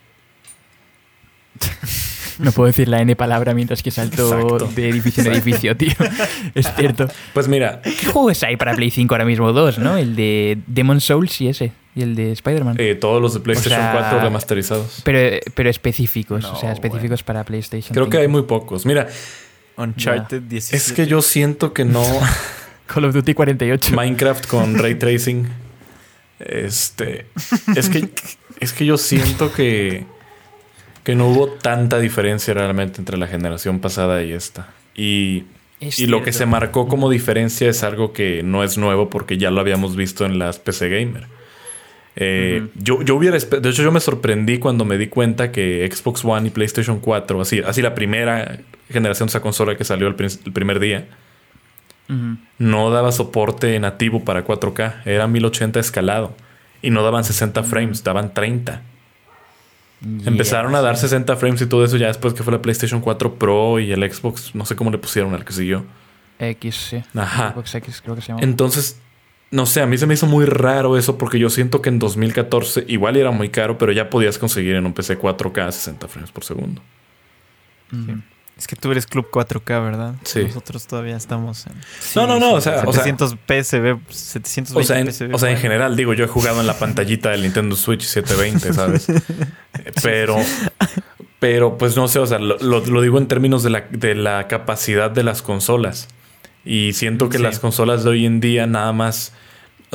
[2.38, 4.68] No puedo decir la N palabra mientras que salto Exacto.
[4.76, 5.94] de edificio en edificio, tío.
[6.54, 7.08] Es cierto.
[7.34, 9.54] Pues mira, ¿Qué juegos hay para Play 5 ahora mismo?
[9.54, 9.96] Dos, ¿no?
[9.96, 11.72] El de Demon Souls y ese.
[11.96, 12.76] Y el de Spider-Man.
[12.78, 15.02] eh, todos los de PlayStation O sea, 4 remasterizados.
[15.06, 17.94] pero, pero específicos, No, o sea, específicos para PlayStation.
[17.94, 18.22] Creo que 5.
[18.22, 18.86] hay muy pocos.
[18.86, 19.08] Mira,
[19.78, 20.76] Uncharted 17.
[20.78, 22.04] es que yo siento que no.
[22.88, 23.96] Call of Duty 48.
[23.96, 25.48] Minecraft con ray tracing.
[26.40, 27.28] Este.
[27.76, 28.10] Es que.
[28.60, 30.06] Es que yo siento que.
[31.04, 34.74] Que no hubo tanta diferencia realmente entre la generación pasada y esta.
[34.96, 35.44] Y.
[35.80, 39.38] Es y lo que se marcó como diferencia es algo que no es nuevo porque
[39.38, 41.28] ya lo habíamos visto en las PC Gamer.
[42.18, 46.24] Eh, yo, yo hubiera de hecho yo me sorprendí cuando me di cuenta que Xbox
[46.24, 48.60] One y PlayStation 4, así, así la primera
[48.90, 51.08] generación de esa consola que salió el, primer día,
[52.58, 56.36] no daba soporte nativo para 4K, era 1080 escalado
[56.82, 58.82] y no daban 60 frames, daban 30.
[60.26, 63.36] Empezaron a dar 60 frames y todo eso ya después que fue la PlayStation 4
[63.36, 65.84] Pro y el Xbox, no sé cómo le pusieron al que siguió.
[66.38, 67.04] X, sí.
[67.16, 67.54] Ajá.
[67.54, 68.42] Xbox X creo que se llama.
[68.44, 69.00] Entonces,
[69.56, 71.98] no sé, a mí se me hizo muy raro eso porque yo siento que en
[72.00, 76.32] 2014 igual era muy caro, pero ya podías conseguir en un PC 4K 60 frames
[76.32, 76.82] por segundo.
[77.92, 78.22] Ujú.
[78.58, 80.16] Es que tú eres Club 4K, ¿verdad?
[80.24, 80.44] Sí.
[80.46, 81.74] Nosotros todavía estamos en
[82.16, 85.36] no, no, no, o sea, o sea, 700 PSV, 720 o sea, en, PSV.
[85.36, 88.74] o sea, en general, digo, yo he jugado en la pantallita del Nintendo Switch 720,
[88.74, 89.08] ¿sabes?
[89.84, 90.38] Eh, Pero,
[91.40, 94.16] pero pues no sé, o sea, lo, lo- lo digo en términos de la, de
[94.16, 96.08] la capacidad de las consolas.
[96.64, 97.44] Y siento que Sí.
[97.44, 99.34] las consolas de hoy en día nada más,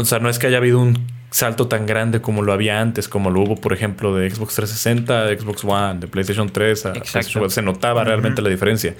[0.01, 3.09] o sea, no es que haya habido un salto tan grande como lo había antes,
[3.09, 6.93] como lo hubo, por ejemplo, de Xbox 360, de Xbox One, de PlayStation 3 a.
[6.93, 7.51] PlayStation 4.
[7.51, 8.95] Se notaba realmente la diferencia.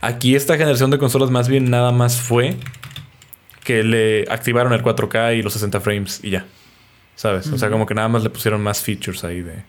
[0.00, 2.56] Aquí esta generación de consolas más bien nada más fue
[3.64, 6.46] que le activaron el 4K y los 60 frames y ya.
[7.14, 7.46] ¿Sabes?
[7.48, 9.62] O sea, como que nada más le pusieron más features ahí de...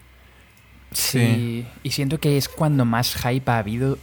[0.92, 1.66] Sí.
[1.84, 3.98] Y siento que es cuando más hype ha habido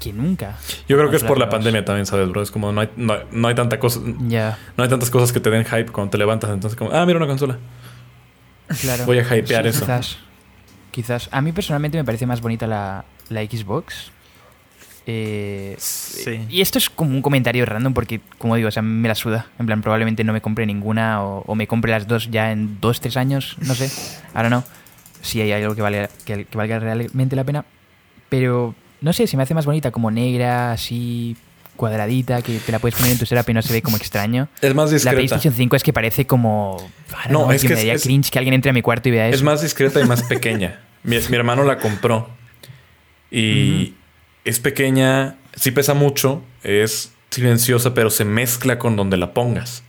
[0.00, 0.56] que nunca.
[0.88, 2.42] Yo creo que es por la pandemia también, ¿sabes, bro?
[2.42, 4.00] Es como no hay, no, hay- no hay tanta cosa...
[4.28, 6.50] Ya, No hay tantas cosas que te den hype cuando te levantas.
[6.50, 7.58] Entonces, como, ah, mira una consola.
[8.80, 9.04] claro.
[9.06, 9.80] Voy a hypear Sí, eso.
[9.80, 10.18] Quizás.
[10.90, 11.28] Quizás.
[11.32, 14.10] A mí personalmente me parece más bonita la, la Xbox.
[15.08, 16.44] Eh, Sí.
[16.50, 19.46] Y esto es como un comentario random porque, como digo, o sea, me la suda.
[19.58, 22.80] En plan, probablemente no me compre ninguna o, o me compre las dos ya en
[22.80, 23.90] dos, tres años, no sé.
[24.34, 24.64] Ahora no.
[25.22, 27.64] Si hay algo que, vale, que, que valga realmente la pena.
[28.28, 31.36] Pero, no sé, se me hace más bonita como negra, así
[31.76, 34.48] cuadradita, que te la puedes poner en tu setup y no se ve como extraño.
[34.62, 35.16] Es más La discreta.
[35.16, 36.78] PlayStation 5 es que parece como...
[37.28, 39.12] No, know, es que me daría es- cringe que alguien entre a mi cuarto y
[39.12, 39.36] vea eso.
[39.36, 40.80] Es más discreta y más pequeña.
[41.02, 42.28] Mi, mi hermano la compró.
[43.30, 43.94] Y
[44.44, 49.82] es pequeña, sí pesa mucho, es silenciosa, pero se mezcla con donde la pongas.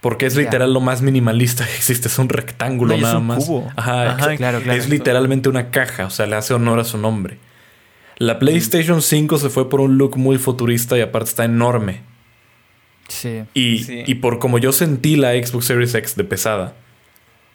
[0.00, 2.08] Porque es literal lo más minimalista que existe.
[2.08, 3.44] Es un rectángulo No, y es nada un más.
[3.44, 3.70] cubo.
[3.76, 4.72] Ajá, claro, claro.
[4.78, 6.06] Es literalmente una caja.
[6.06, 7.38] O sea, le hace honor a su nombre.
[8.18, 12.00] La PlayStation 5 se fue por un look muy futurista y aparte está enorme.
[13.08, 13.42] Sí.
[13.54, 14.04] Y, Sí.
[14.06, 16.74] y por como yo sentí la Xbox Series X de pesada,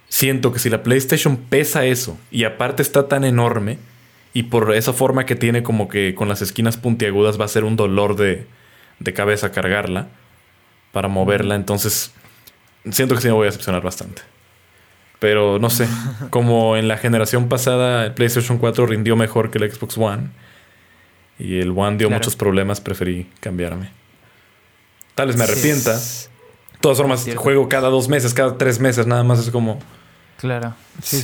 [0.10, 3.78] siento que si la PlayStation pesa eso y aparte está tan enorme
[4.34, 7.64] y por esa forma que tiene como que con las esquinas puntiagudas va a ser
[7.64, 8.46] un dolor de,
[9.00, 10.08] de cabeza cargarla
[10.92, 12.14] para moverla, entonces
[12.92, 14.22] siento que sí me voy a decepcionar bastante.
[15.20, 15.88] Pero no sé,
[16.30, 20.30] como en la generación pasada el PlayStation 4 rindió mejor que el Xbox One
[21.40, 22.20] y el One dio Claro.
[22.20, 23.90] muchos problemas, preferí cambiarme.
[25.16, 25.94] Tal vez me arrepienta.
[25.98, 27.42] De todas formas, Cierto.
[27.42, 29.80] juego cada dos meses, cada tres meses, nada más es como.
[30.38, 30.76] Claro.
[31.02, 31.22] Sí.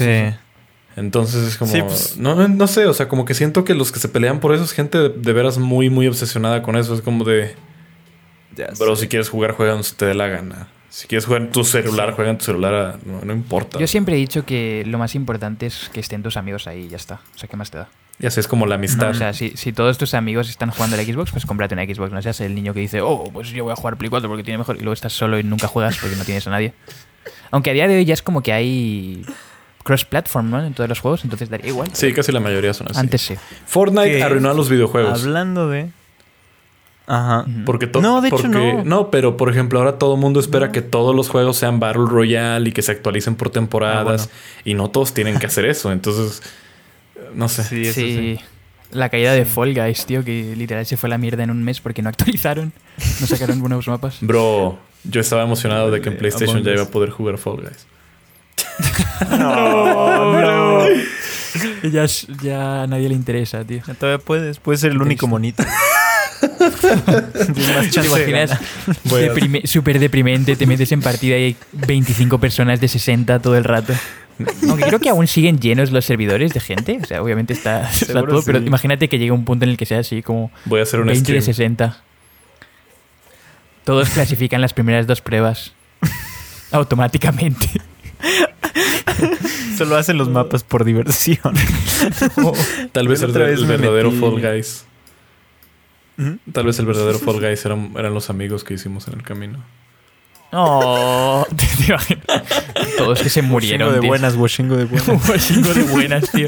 [0.95, 1.71] Entonces es como.
[1.71, 4.39] Sí, pues- no, no sé, o sea, como que siento que los que se pelean
[4.39, 6.93] por eso es gente de, de veras muy, muy obsesionada con eso.
[6.95, 7.55] Es como de.
[8.55, 9.03] Ya Pero sé.
[9.03, 10.67] si quieres jugar, juega donde se te dé la gana.
[10.89, 12.73] Si quieres jugar en tu celular, juega en tu celular.
[12.75, 13.79] a- no, no importa.
[13.79, 16.89] Yo siempre he dicho que lo más importante es que estén tus amigos ahí y
[16.89, 17.15] ya está.
[17.35, 17.89] O sea, ¿qué más te da?
[18.19, 19.09] Y así es como la amistad.
[19.09, 22.11] O sea, si, si todos tus amigos están jugando la Xbox, pues cómprate una Xbox.
[22.11, 24.43] No seas el niño que dice, oh, pues yo voy a jugar Play 4 porque
[24.43, 24.75] tiene mejor.
[24.77, 26.73] Y luego estás solo y nunca juegas porque no tienes a nadie.
[27.51, 29.25] Aunque a día de hoy ya es como que hay
[29.83, 30.63] cross-platform, ¿no?
[30.63, 31.89] En todos los juegos, entonces daría igual.
[31.93, 32.99] Sí, casi la mayoría son así.
[32.99, 33.35] Antes sí.
[33.65, 35.23] Fortnite arruinó a los videojuegos.
[35.23, 35.89] Hablando de.
[37.05, 37.45] Ajá.
[37.65, 39.11] Porque No, de hecho, porque- no.
[39.11, 42.69] pero por ejemplo, ahora todo el mundo espera que todos los juegos sean Battle Royale
[42.69, 44.29] y que se actualicen por temporadas.
[44.63, 45.91] Y no todos tienen que hacer eso.
[45.91, 46.41] Entonces,
[47.35, 47.63] no sé.
[47.63, 48.37] Sí, eso Sí.
[48.37, 48.45] sí.
[48.91, 51.63] La caída de Fall Guys, tío, que literal se fue a la mierda en un
[51.63, 52.71] mes porque no actualizaron.
[53.21, 54.17] No sacaron nuevos mapas.
[54.21, 57.37] Bro, yo estaba emocionado de que en De PlayStation Among ya iba a poder jugar
[57.37, 57.87] Fall Guys.
[59.39, 60.83] No,
[61.91, 63.81] Ya, es- ya a nadie le interesa, tío.
[63.99, 64.59] Todavía puedes.
[64.59, 65.63] Puedes ser el único monito.
[67.93, 68.59] ¿Te imaginas?
[69.05, 73.63] Deprime- Súper deprimente, te metes en partida y hay 25 personas de 60 todo el
[73.63, 73.93] rato.
[74.67, 76.99] Aunque creo que aún siguen llenos los servidores de gente.
[77.01, 79.99] O sea, obviamente está, todo, pero imagínate que llegue un punto en el que sea
[79.99, 81.55] así como Voy a hacer un 20 de stream.
[81.55, 82.01] 60.
[83.85, 85.73] Todos clasifican las primeras dos pruebas
[86.71, 87.69] automáticamente.
[89.77, 91.39] Solo hacen los mapas por diversión.
[92.91, 94.85] Tal vez el, otra vez el verdadero metí- Fall Guys.
[96.51, 99.63] Tal vez el verdadero Fall Guys eran, eran los amigos que hicimos en el camino.
[100.55, 101.65] Oh, te.
[102.97, 103.87] Todos que se murieron.
[103.87, 104.07] Washingo de tío.
[104.07, 105.29] buenas, Washingo de buenas.
[105.29, 106.47] Washingo de buenas, tío.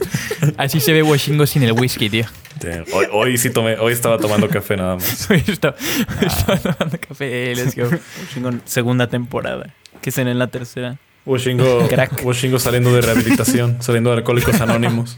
[0.57, 2.25] Así se ve Washingo sin el whisky, tío.
[2.61, 2.85] Damn.
[2.93, 5.29] Hoy, hoy sí tomé, hoy estaba tomando café nada más.
[5.47, 5.75] Estaba,
[6.21, 7.89] estaba tomando café, let's go.
[8.21, 9.73] Washingo segunda temporada.
[10.01, 10.97] Que es en la tercera.
[11.25, 12.23] Washingo, Crack.
[12.23, 15.17] Washingo saliendo de rehabilitación, saliendo de Alcohólicos Anónimos.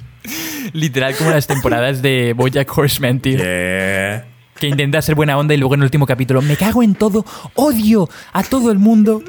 [0.72, 3.38] Literal como las temporadas de Bojack Horseman, tío.
[3.38, 4.26] Yeah.
[4.60, 7.26] Que intenta ser buena onda y luego en el último capítulo, me cago en todo,
[7.56, 9.24] odio a todo el mundo.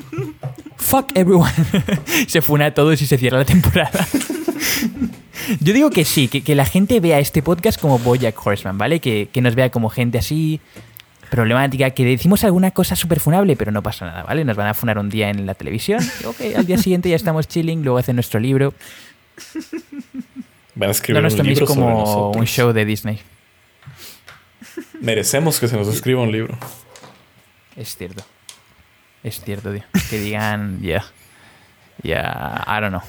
[0.76, 1.52] Fuck everyone.
[2.26, 4.06] se funa a todos y se cierra la temporada.
[5.60, 9.00] Yo digo que sí, que, que la gente vea este podcast como Bojack Horseman, ¿vale?
[9.00, 10.60] Que, que nos vea como gente así,
[11.30, 14.44] problemática, que decimos alguna cosa súper funable, pero no pasa nada, ¿vale?
[14.44, 17.48] Nos van a funar un día en la televisión, ok, al día siguiente ya estamos
[17.48, 18.74] chilling, luego hacen nuestro libro.
[20.74, 23.20] Van a No escribir nos un toméis libro sobre como un show de Disney.
[25.00, 26.56] Merecemos que se nos escriba un libro.
[27.76, 28.24] Es cierto.
[29.22, 29.84] Es cierto, tío.
[30.10, 31.04] Que digan, yeah.
[32.02, 33.02] Yeah, I don't know.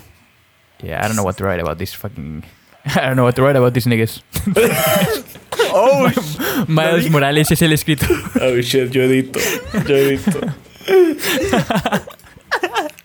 [0.82, 2.44] Yeah, I don't know what to write about this fucking.
[2.86, 4.22] I don't know what to write about these niggas.
[5.72, 6.10] Oh,
[6.68, 8.10] Miles Morales es el escritor.
[8.42, 9.40] Oh shit, yo edito.
[9.88, 10.40] Yo edito.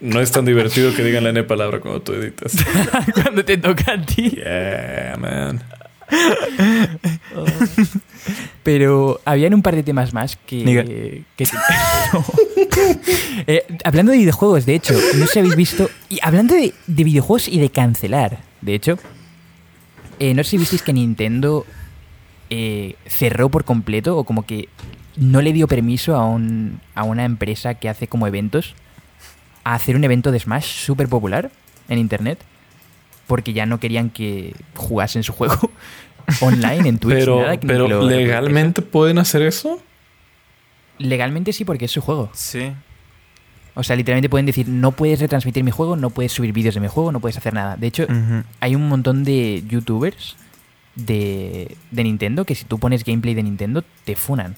[0.00, 2.56] No es tan divertido que digan la N palabra cuando tú editas.
[3.14, 4.30] Cuando te toca a ti.
[4.30, 5.62] Yeah, man.
[8.64, 11.22] Pero habían un par de temas más que.
[11.36, 11.46] Que
[12.12, 12.24] No.
[13.46, 15.90] Eh, hablando de videojuegos, de hecho, no sé si habéis visto.
[16.08, 18.98] Y hablando de, de videojuegos y de cancelar, de hecho,
[20.18, 21.66] eh, no sé si visteis que Nintendo
[22.50, 24.68] eh, cerró por completo o como que
[25.16, 28.74] no le dio permiso a, un, a una empresa que hace como eventos
[29.64, 31.50] a hacer un evento de Smash súper popular
[31.88, 32.38] en internet
[33.26, 35.70] porque ya no querían que jugasen su juego
[36.40, 37.18] online en Twitch.
[37.18, 39.80] Pero, nada, que pero lo- legalmente pueden hacer eso.
[40.98, 42.30] Legalmente sí, porque es su juego.
[42.34, 42.72] Sí.
[43.74, 46.80] O sea, literalmente pueden decir, no puedes retransmitir mi juego, no puedes subir vídeos de
[46.80, 47.76] mi juego, no puedes hacer nada.
[47.76, 48.06] De hecho,
[48.60, 50.36] hay un montón de youtubers
[50.94, 54.54] de, de Nintendo que si tú pones gameplay de Nintendo, te funan.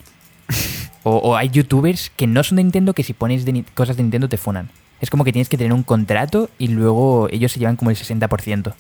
[1.09, 4.03] O, o hay youtubers que no son de Nintendo que si pones de cosas de
[4.03, 4.71] Nintendo, te funan.
[5.01, 7.97] Es como que tienes que tener un contrato y luego ellos se llevan como el
[7.97, 8.75] 60%.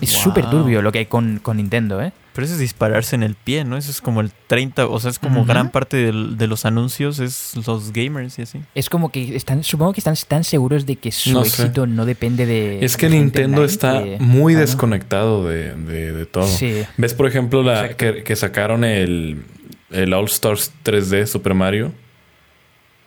[0.00, 0.22] Es Wow.
[0.22, 2.12] súper turbio lo que hay con, con Nintendo, ¿eh?
[2.32, 3.76] Pero eso es dispararse en el pie, ¿no?
[3.76, 7.54] Eso es como el 30, o sea, es como gran parte de los anuncios, es
[7.66, 8.60] los gamers y así.
[8.74, 11.62] Es como que están, supongo que están tan seguros de que su No sé.
[11.64, 12.84] éxito no depende de.
[12.84, 14.60] Es que de Nintendo está que- muy ¿no?
[14.60, 16.46] desconectado de, de- de todo.
[16.46, 16.82] Sí.
[16.96, 19.42] ¿Ves, por ejemplo, la que sacaron el,
[19.90, 21.92] el All Stars 3D Super Mario?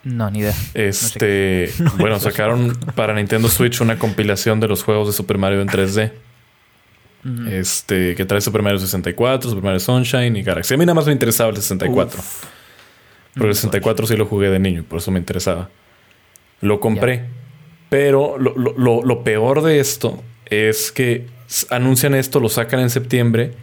[0.04, 0.54] No, ni idea.
[0.74, 5.70] Este, bueno, sacaron para Nintendo Switch una compilación de los juegos de Super Mario en
[5.70, 6.12] 3D.
[7.50, 10.74] Este, que trae Super Mario 64, Super Mario Sunshine y Galaxy.
[10.74, 12.22] A mí nada más me interesaba el 64.
[13.34, 15.70] Porque el 64 sí lo jugué de niño, por eso me interesaba.
[16.62, 17.26] Lo compré.
[17.90, 21.28] Pero lo, lo- lo- peor de esto es que
[21.70, 23.54] anuncian esto, lo sacan en septiembre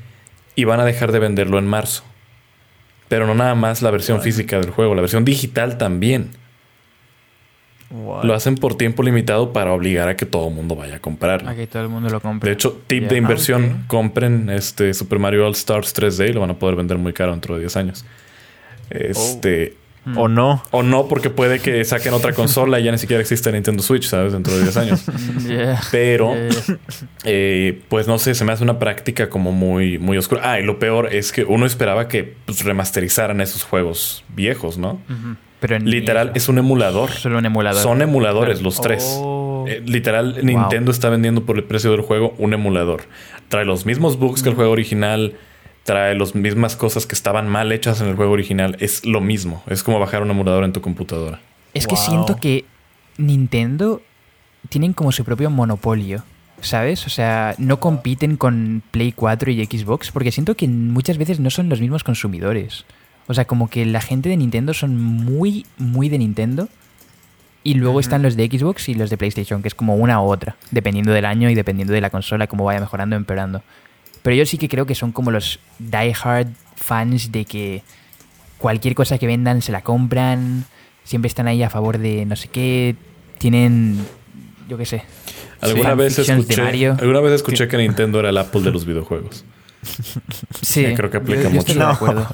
[0.54, 2.02] y van a dejar de venderlo en marzo.
[3.08, 6.30] Pero no nada más la versión física del juego, la versión digital también.
[7.90, 8.24] What?
[8.24, 11.48] Lo hacen por tiempo limitado para obligar a que todo el mundo vaya a comprarlo.
[11.48, 12.48] A que todo el mundo lo compre.
[12.48, 16.40] De hecho, tip de inversión, Ah, compren este Super Mario All Stars 3D y lo
[16.40, 18.04] van a poder vender muy caro dentro de 10 años.
[18.90, 19.76] Este,
[20.16, 20.62] O no.
[20.70, 24.04] o no, porque puede que saquen otra consola y ya ni siquiera existe Nintendo Switch,
[24.06, 24.32] ¿sabes?
[24.32, 25.04] Dentro de 10 años.
[25.48, 25.80] Yeah.
[25.90, 26.78] Pero, Yeah.
[27.24, 30.42] eh, pues no sé, se me hace una práctica como muy, muy oscura.
[30.52, 34.92] Ah, y lo peor es que uno esperaba que pues, remasterizaran esos juegos viejos, ¿no?
[35.08, 35.36] Ujú.
[35.60, 37.10] Pero Literal, es un emulador.
[37.10, 37.82] solo un emulador.
[37.82, 38.64] Son emuladores Claro.
[38.64, 39.16] los tres.
[39.20, 39.66] Oh.
[39.68, 43.02] Eh, literal, Nintendo está vendiendo por el precio del juego un emulador.
[43.48, 45.34] Trae los mismos bugs que el juego original.
[45.84, 48.76] Trae las mismas cosas que estaban mal hechas en el juego original.
[48.80, 49.62] Es lo mismo.
[49.66, 51.40] Es como bajar un emulador en tu computadora.
[51.74, 52.64] Es que siento que
[53.18, 54.02] Nintendo
[54.68, 56.22] tienen como su propio monopolio,
[56.60, 57.06] ¿sabes?
[57.06, 61.50] O sea, no compiten con Play 4 y Xbox porque siento que muchas veces no
[61.50, 62.84] son los mismos consumidores.
[63.26, 66.68] O sea, como que la gente de Nintendo son muy, muy de Nintendo.
[67.62, 70.24] Y luego están los de Xbox y los de PlayStation, que es como una u
[70.30, 73.62] otra, dependiendo del año y dependiendo de la consola, cómo vaya mejorando o empeorando.
[74.22, 77.82] Pero yo sí que creo que son como los die-hard fans de que
[78.56, 80.64] cualquier cosa que vendan se la compran,
[81.04, 82.96] siempre están ahí a favor de no sé qué,
[83.36, 83.98] tienen,
[84.66, 85.02] yo qué sé.
[85.60, 86.62] Alguna vez escuché,
[86.98, 89.44] alguna vez escuché que Nintendo era el Apple de los videojuegos.
[90.62, 91.58] Sí, creo que aplica yo- yo mucho.
[91.60, 91.88] estoy de No.
[91.90, 92.26] acuerdo.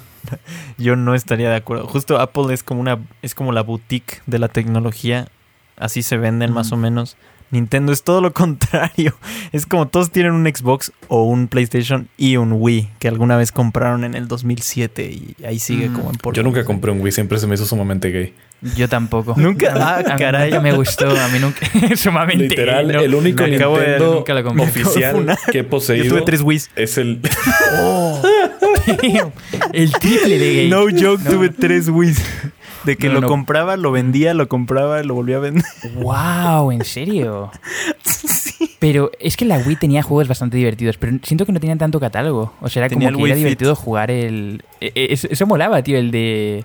[0.79, 1.87] Yo no estaría de acuerdo.
[1.87, 5.29] Justo Apple es como una es como la boutique de la tecnología.
[5.77, 7.17] Así se venden más o menos.
[7.53, 9.17] Nintendo es todo lo contrario.
[9.53, 13.53] Es como todos tienen un Xbox o un PlayStation y un Wii que alguna vez
[13.53, 15.95] compraron en el 2007 y ahí sigue Mm.
[15.95, 18.35] como en Yo nunca compré un Wii, siempre se me hizo sumamente gay.
[18.75, 19.35] Yo tampoco.
[19.39, 20.51] Nunca- ah, A mí caray.
[20.51, 21.61] nunca me gustó, a mí nunca.
[21.95, 22.49] Sumamente.
[22.49, 23.01] Literal, no.
[23.01, 24.65] el único me acabo de- Nintendo nunca compré.
[24.65, 25.65] oficial que he
[26.05, 26.71] Yo tuve tres Wii's.
[26.75, 27.21] es el...
[29.73, 30.69] el triple de gay.
[30.71, 31.31] No joke, No.
[31.31, 32.23] tuve tres Wii's.
[32.85, 33.29] De que No, lo no.
[33.29, 35.65] compraba, lo vendía, lo compraba, lo volvía a vender.
[35.97, 37.51] Wow, ¿en serio?
[38.79, 41.99] Pero es que la Wii tenía juegos bastante divertidos, pero siento que no tenían tanto
[41.99, 42.53] catálogo.
[42.61, 43.45] O sea, era Tenía como que era Wii Fit.
[43.59, 44.63] divertido jugar el...
[44.81, 46.65] e- e- Eso, eso molaba, tío, el de...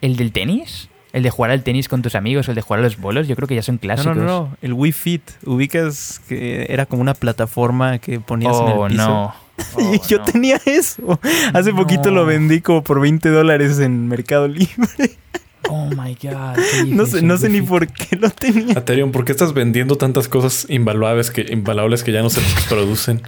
[0.00, 0.88] ¿El del tenis?
[1.12, 3.26] ¿El de jugar al tenis con tus amigos el de jugar a los bolos?
[3.28, 4.16] Yo creo que ya son No, clásicos.
[4.16, 5.22] no, no, el Wii Fit.
[5.44, 9.08] Ubicas que era como una plataforma que ponías en Oh, el piso.
[9.08, 9.34] no.
[9.78, 10.24] y Oh, yo no.
[10.24, 11.18] tenía eso.
[11.52, 11.78] Hace No.
[11.78, 14.76] poquito lo vendí como por 20 dólares en Mercado Libre.
[15.68, 16.56] Oh my god.
[16.86, 18.78] No sé, no sé ni por qué lo tenía.
[18.78, 23.20] Aterion, ¿por qué estás vendiendo tantas cosas invaluables que, invaluables que ya no se producen?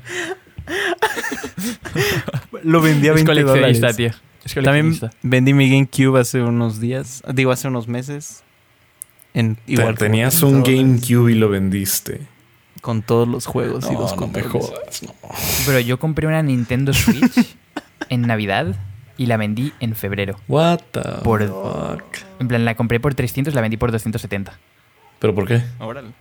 [2.62, 3.96] Lo vendí a Es 20 coleccionista, dólares.
[3.96, 4.10] tío.
[4.44, 7.22] Es También vendí mi GameCube hace unos días.
[7.34, 8.44] Digo, hace unos meses.
[9.34, 12.20] En, igual tenías 30 un GameCube y lo vendiste.
[12.88, 14.50] Con todos los juegos y los no me controles.
[14.70, 15.12] jodas, no.
[15.66, 17.54] Pero yo compré una Nintendo Switch
[18.08, 18.74] en Navidad
[19.18, 20.36] y la vendí en febrero.
[20.48, 22.02] What the Por- fuck?
[22.40, 24.58] En plan, la compré por 300, la vendí por 270.
[25.18, 25.60] ¿Pero por qué?
[25.78, 26.14] Ahora el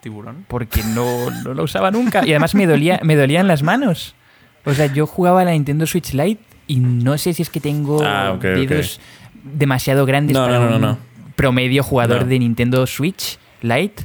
[0.00, 0.46] tiburón.
[0.48, 2.24] Porque no, no la usaba nunca.
[2.26, 4.14] Y además me, dolía, me dolían las manos.
[4.64, 7.60] O sea, yo jugaba a la Nintendo Switch Lite y no sé si es que
[7.60, 8.98] tengo Ah, dedos
[9.42, 10.98] demasiado grandes No, para no, no, un no.
[11.36, 12.28] promedio jugador No.
[12.28, 14.04] de Nintendo Switch Lite.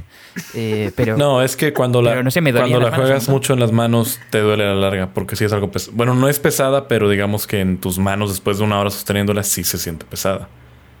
[0.54, 3.06] Eh, pero No, es que cuando la, Pero no sé, me dolían cuando la manos,
[3.06, 3.34] juegas ¿no?
[3.34, 5.92] mucho en las manos, te duele a la larga, porque sí es algo pesado.
[5.96, 9.42] Bueno, no es pesada, pero digamos que en tus manos, después de una hora sosteniéndola,
[9.42, 10.48] sí se siente pesada.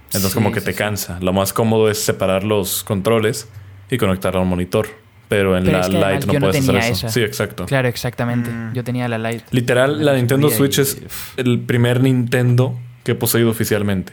[0.06, 0.78] Entonces, Sí, como que sí, te sí.
[0.78, 1.18] cansa.
[1.20, 3.48] Lo más cómodo es separar los controles
[3.90, 4.88] y conectarlo a un monitor.
[5.28, 6.92] Pero en Pero la es que además Lite no puedes hacer eso.
[6.92, 7.08] esa.
[7.10, 7.66] Sí, exacto.
[7.66, 8.50] claro, exactamente.
[8.50, 8.72] Mm.
[8.74, 9.44] Yo tenía la Lite.
[9.52, 11.00] Literal, la Nintendo Switch y- es
[11.36, 14.12] el primer Nintendo que he poseído oficialmente.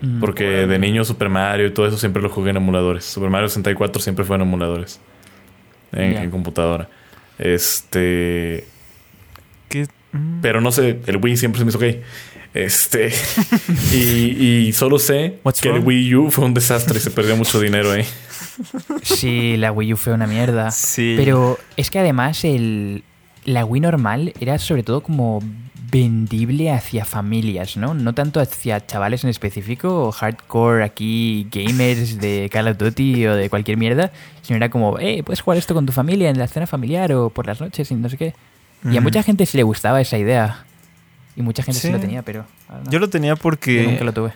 [0.00, 0.20] Mm.
[0.20, 3.04] Porque de niño Super Mario y todo eso siempre lo jugué en emuladores.
[3.04, 5.00] Super Mario 64 siempre fue en emuladores.
[5.92, 6.88] En, computadora.
[7.38, 8.66] Este.
[9.68, 9.86] ¿Qué?
[10.12, 10.40] Mm.
[10.40, 12.02] Pero no sé, el Wii siempre se me hizo gay.
[12.54, 13.12] Este.
[13.92, 15.80] y, y solo sé What's que el?
[15.80, 18.04] Wii U fue un desastre y se perdió mucho dinero ahí.
[19.02, 20.70] Sí, la Wii U fue una mierda.
[20.70, 21.14] Sí.
[21.16, 23.04] Pero es que además el,
[23.44, 25.42] la Wii normal era sobre todo como
[25.90, 27.94] vendible hacia familias, ¿no?
[27.94, 33.34] No tanto hacia chavales en específico o hardcore aquí gamers de Call of Duty o
[33.36, 34.10] de cualquier mierda,
[34.42, 37.30] sino era como, eh, puedes jugar esto con tu familia en la cena familiar o
[37.30, 38.34] por las noches y no sé qué.
[38.90, 40.64] Y a mucha gente sí le gustaba esa idea.
[41.36, 41.92] Y mucha gente sí, Sí.
[41.92, 42.44] lo tenía, pero
[42.84, 42.90] no.
[42.90, 43.84] Yo lo tenía Yo porque.
[43.84, 44.32] nunca lo tuve.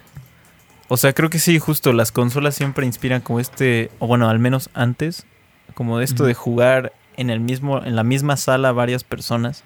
[0.89, 4.39] O sea, creo que sí, justo las consolas siempre inspiran como este, o bueno, al
[4.39, 5.27] menos antes,
[5.75, 9.63] como de esto de jugar en el mismo, en la misma sala varias personas.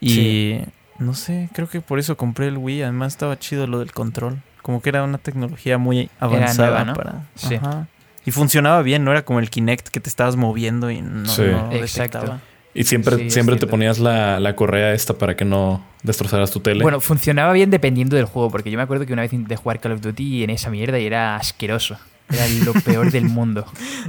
[0.00, 0.60] Y Sí.
[0.98, 2.82] No sé, creo que por eso compré el Wii.
[2.82, 4.42] Además estaba chido lo del control.
[4.62, 6.94] Como que era una tecnología muy avanzada nueva, ¿no?
[6.94, 7.22] para.
[7.36, 7.54] Sí.
[7.56, 7.86] Ajá.
[8.24, 11.42] Y funcionaba bien, no era como el Kinect que te estabas moviendo y no, Sí.
[11.42, 12.18] no Exacto.
[12.18, 12.40] detectaba.
[12.74, 16.60] Y siempre, Sí, siempre te ponías la, la correa esta para que no destrozaras tu
[16.60, 16.82] tele.
[16.82, 19.80] Bueno, funcionaba bien dependiendo del juego, porque yo me acuerdo que una vez intenté jugar
[19.80, 21.96] Call of Duty en esa mierda y era asqueroso.
[22.28, 23.64] Era lo peor del mundo.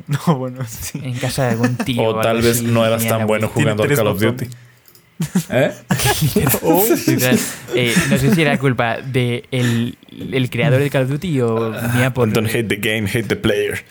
[0.08, 1.00] No, bueno, sí.
[1.04, 2.04] En casa de algún tío.
[2.04, 4.48] o tal vez no eras tan bueno jugando al Call of Duty.
[5.50, 5.72] ¿Eh?
[7.08, 7.40] Literal.
[7.76, 9.98] Eh, no sé si era culpa de el,
[10.32, 12.32] el creador de Call of Duty o mía por...
[12.32, 13.84] Don't hate the game, hate the player.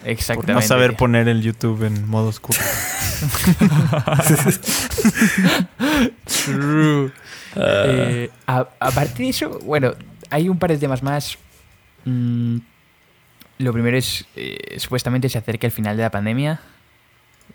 [0.00, 0.52] Por Exactamente.
[0.54, 2.58] no saber poner el YouTube en modo oscuro.
[6.44, 7.12] True.
[7.56, 9.94] Ah, Eh, a- aparte de eso, bueno,
[10.30, 11.38] hay un par de temas más
[12.06, 12.58] Mm,
[13.60, 16.60] lo primero es, eh, supuestamente se acerca el final de la pandemia.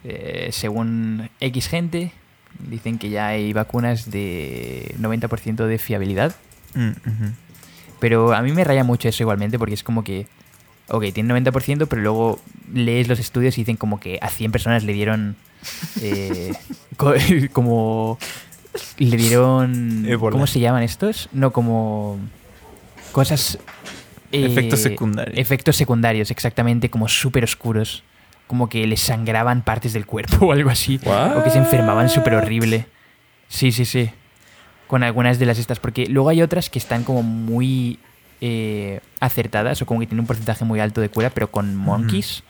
[0.03, 2.11] Eh, según X gente,
[2.69, 6.35] dicen que ya hay vacunas de 90% de fiabilidad.
[6.73, 6.91] Mm.
[7.99, 10.27] Pero a mí me raya mucho eso igualmente porque es como que,
[10.87, 12.39] ok, tiene 90%, pero luego
[12.73, 15.35] lees los estudios y dicen como que a 100 personas le dieron...
[16.01, 16.53] eh,
[16.97, 17.13] co-
[17.53, 18.17] como...
[18.97, 20.05] Le dieron...
[20.19, 21.27] ¿Cómo se llaman estos?
[21.33, 22.19] No, como...
[23.11, 23.57] Cosas...
[24.31, 25.37] eh, Efectos secundarios.
[25.37, 28.03] Efectos secundarios, exactamente, como súper oscuros.
[28.49, 30.99] Como que les sangraban partes del cuerpo o algo así.
[31.05, 32.87] O que se enfermaban súper horrible.
[33.47, 34.09] Sí, sí, sí.
[34.87, 35.79] Con algunas de las estas.
[35.79, 37.99] Porque luego hay otras que están como muy
[38.41, 42.43] eh, acertadas o como que tienen un porcentaje muy alto de cura, pero con monkeys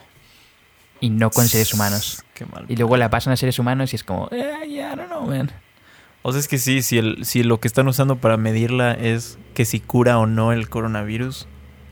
[0.99, 2.23] y no con seres humanos.
[2.33, 2.65] Qué mal.
[2.67, 5.25] Y luego la pasan a seres humanos y es como, eh, yeah, I don't know,
[5.25, 5.51] man.
[6.21, 9.37] O sea, es que sí, si, el, si lo que están usando para medirla es
[9.53, 11.47] que si cura o no el coronavirus,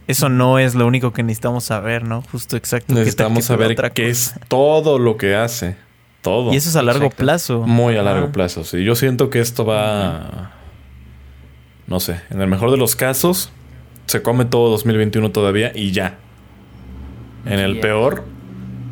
[0.08, 2.22] eso no es lo único que necesitamos saber, ¿no?
[2.32, 2.93] Justo exacto.
[2.93, 5.76] Necesitamos que saber otra qué es todo lo que hace.
[6.22, 6.51] Todo.
[6.53, 7.24] Y eso es a largo Exacto.
[7.24, 7.62] plazo.
[7.68, 8.32] Muy a largo Ah.
[8.32, 8.84] plazo, sí.
[8.84, 10.51] Yo siento que esto va.
[11.86, 12.20] No sé.
[12.30, 13.51] En el mejor de los casos,
[14.08, 16.18] se come todo 2021 todavía y ya.
[17.45, 17.82] En el Yeah.
[17.82, 18.26] peor,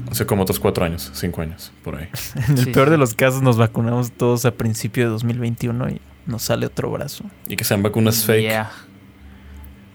[0.09, 2.07] hace como otros cuatro años, cinco años, por ahí.
[2.47, 2.91] En el Sí, peor sí.
[2.91, 7.26] de los casos nos vacunamos todos a principio de 2021 y nos sale otro brazo.
[7.49, 8.41] Y que sean vacunas fake.
[8.43, 8.72] Yeah.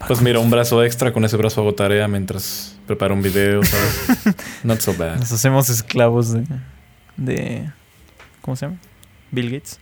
[0.06, 4.34] Pues mira, un brazo extra, con ese brazo hago tarea mientras preparo un video, ¿sabes?
[4.64, 5.18] Not so bad.
[5.18, 6.44] Nos hacemos esclavos de,
[7.16, 7.70] de...
[8.40, 8.78] ¿Cómo se llama?
[9.30, 9.78] Bill Gates.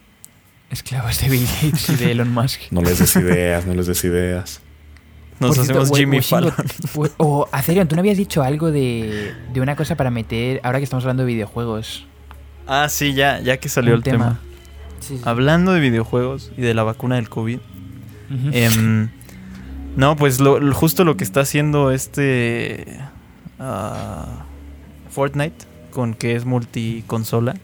[0.71, 2.61] Esclavos de Bill Gates y de Elon Musk.
[2.71, 4.61] No les des ideas, no les des ideas.
[5.41, 6.53] Nos Por hacemos Jimmy we Fallon.
[6.95, 10.79] we- O, Acerion, tú no habías dicho algo de, de una cosa para meter, ahora
[10.79, 12.07] que estamos hablando de videojuegos.
[12.67, 14.41] Ah, sí, ya, ya que salió Un el tema.
[15.01, 15.23] Sí, sí.
[15.25, 17.61] Hablando de videojuegos y de la vacuna del COVID.
[19.99, 23.01] No, pues lo, justo lo que está haciendo este
[23.59, 24.45] ah,
[25.11, 27.57] Fortnite, con que es multiconsola,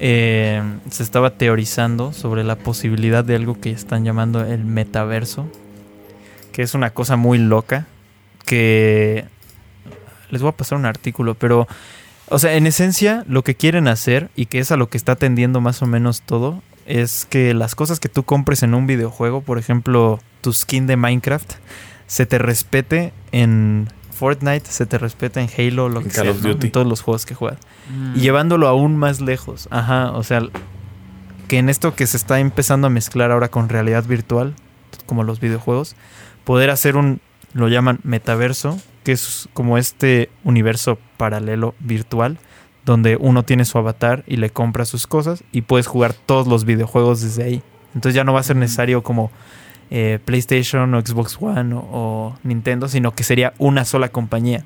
[0.00, 5.48] eh, se estaba teorizando sobre la posibilidad de algo que están llamando el metaverso,
[6.52, 7.86] que es una cosa muy loca,
[8.44, 9.24] que
[10.28, 11.66] les voy a pasar un artículo, pero,
[12.28, 15.16] o sea, en esencia lo que quieren hacer y que es a lo que está
[15.16, 19.40] tendiendo más o menos todo, es que las cosas que tú compres en un videojuego,
[19.42, 21.54] por ejemplo, tu skin de Minecraft,
[22.06, 26.30] se te respete en Fortnite, se te respete en Halo, lo En que Call sea,
[26.32, 26.48] of ¿no?
[26.50, 26.66] Duty.
[26.66, 27.58] en todos los juegos que juegas
[27.90, 28.16] Mm.
[28.16, 29.68] y llevándolo aún más lejos.
[29.70, 30.40] Ajá, o sea,
[31.48, 34.54] que en esto que se está empezando a mezclar ahora con realidad virtual,
[35.06, 35.96] como los videojuegos,
[36.44, 37.20] poder hacer un,
[37.52, 42.38] lo llaman metaverso, que es como este universo paralelo virtual,
[42.84, 46.64] donde uno tiene su avatar y le compra sus cosas y puedes jugar todos los
[46.64, 47.62] videojuegos desde ahí.
[47.94, 49.30] Entonces ya no va a ser necesario como
[49.90, 54.64] eh, PlayStation o Xbox One o, o Nintendo, sino que sería una sola compañía.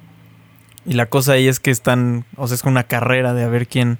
[0.87, 3.69] Y la cosa ahí es que están, o sea, es una carrera de a ver
[3.69, 3.99] quién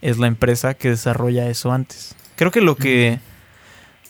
[0.00, 2.14] es la empresa que desarrolla eso antes.
[2.36, 3.20] Creo que lo que,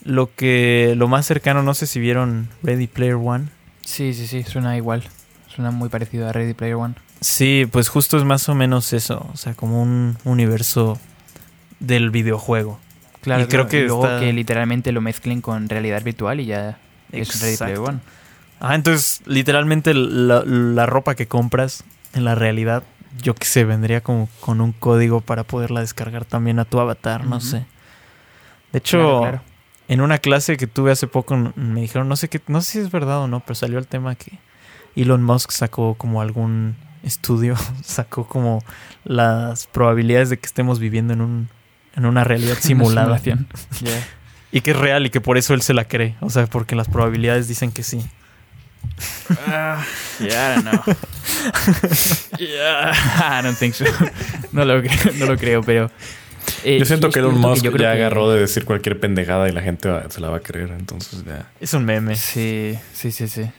[0.03, 3.49] lo que, lo más cercano, no sé si vieron Ready Player One.
[3.81, 5.03] Sí, sí, sí, suena igual.
[5.47, 6.95] Suena muy parecido a Ready Player One.
[7.21, 10.99] Sí, pues justo es más o menos eso, o sea, como un universo
[11.79, 12.79] del videojuego.
[13.21, 16.77] Claro, Y creo que luego está- que literalmente lo mezclen con realidad virtual y ya
[17.11, 17.79] es Ready Player.
[17.79, 17.99] One.
[18.59, 22.83] Ah, entonces literalmente la, la ropa que compras en la realidad,
[23.21, 27.25] yo que sé, vendría como con un código para poderla descargar también a tu avatar,
[27.25, 27.65] no sé.
[28.71, 29.41] De hecho, Claro, claro.
[29.87, 32.79] en una clase que tuve hace poco me dijeron, no sé qué, no sé si
[32.79, 34.37] es verdad o no, pero salió el tema que
[34.95, 36.75] Elon Musk sacó como algún
[37.05, 38.63] estudio, sacó como
[39.03, 41.49] las probabilidades de que estemos viviendo en un
[41.95, 43.19] en una realidad simulada.
[43.81, 44.03] Yeah.
[44.51, 46.75] y que es real y que por eso él se la cree, o sea, porque
[46.75, 48.01] las probabilidades dicen que sí.
[50.19, 50.95] Yeah, I don't know.
[52.39, 53.85] yeah, I don't think so.
[54.51, 55.91] No lo creo, no lo creo pero...
[56.63, 59.61] eh, Yo siento que Elon Musk ya que- agarró de decir cualquier pendejada y la
[59.61, 61.49] gente va- se la va a creer, entonces ya.
[61.59, 62.15] Es un meme.
[62.15, 63.49] Sí, sí, sí, sí.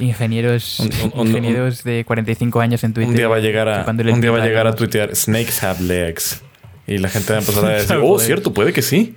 [0.00, 3.10] Ingenieros, Un- un- un- ingenieros de 45 años en Twitter.
[3.10, 5.82] Un día va a llegar a, un día va a llegar a tuitear Snakes have
[5.82, 6.42] legs.
[6.86, 9.14] Y la gente va a empezar a decir, oh, cierto, puede que sí.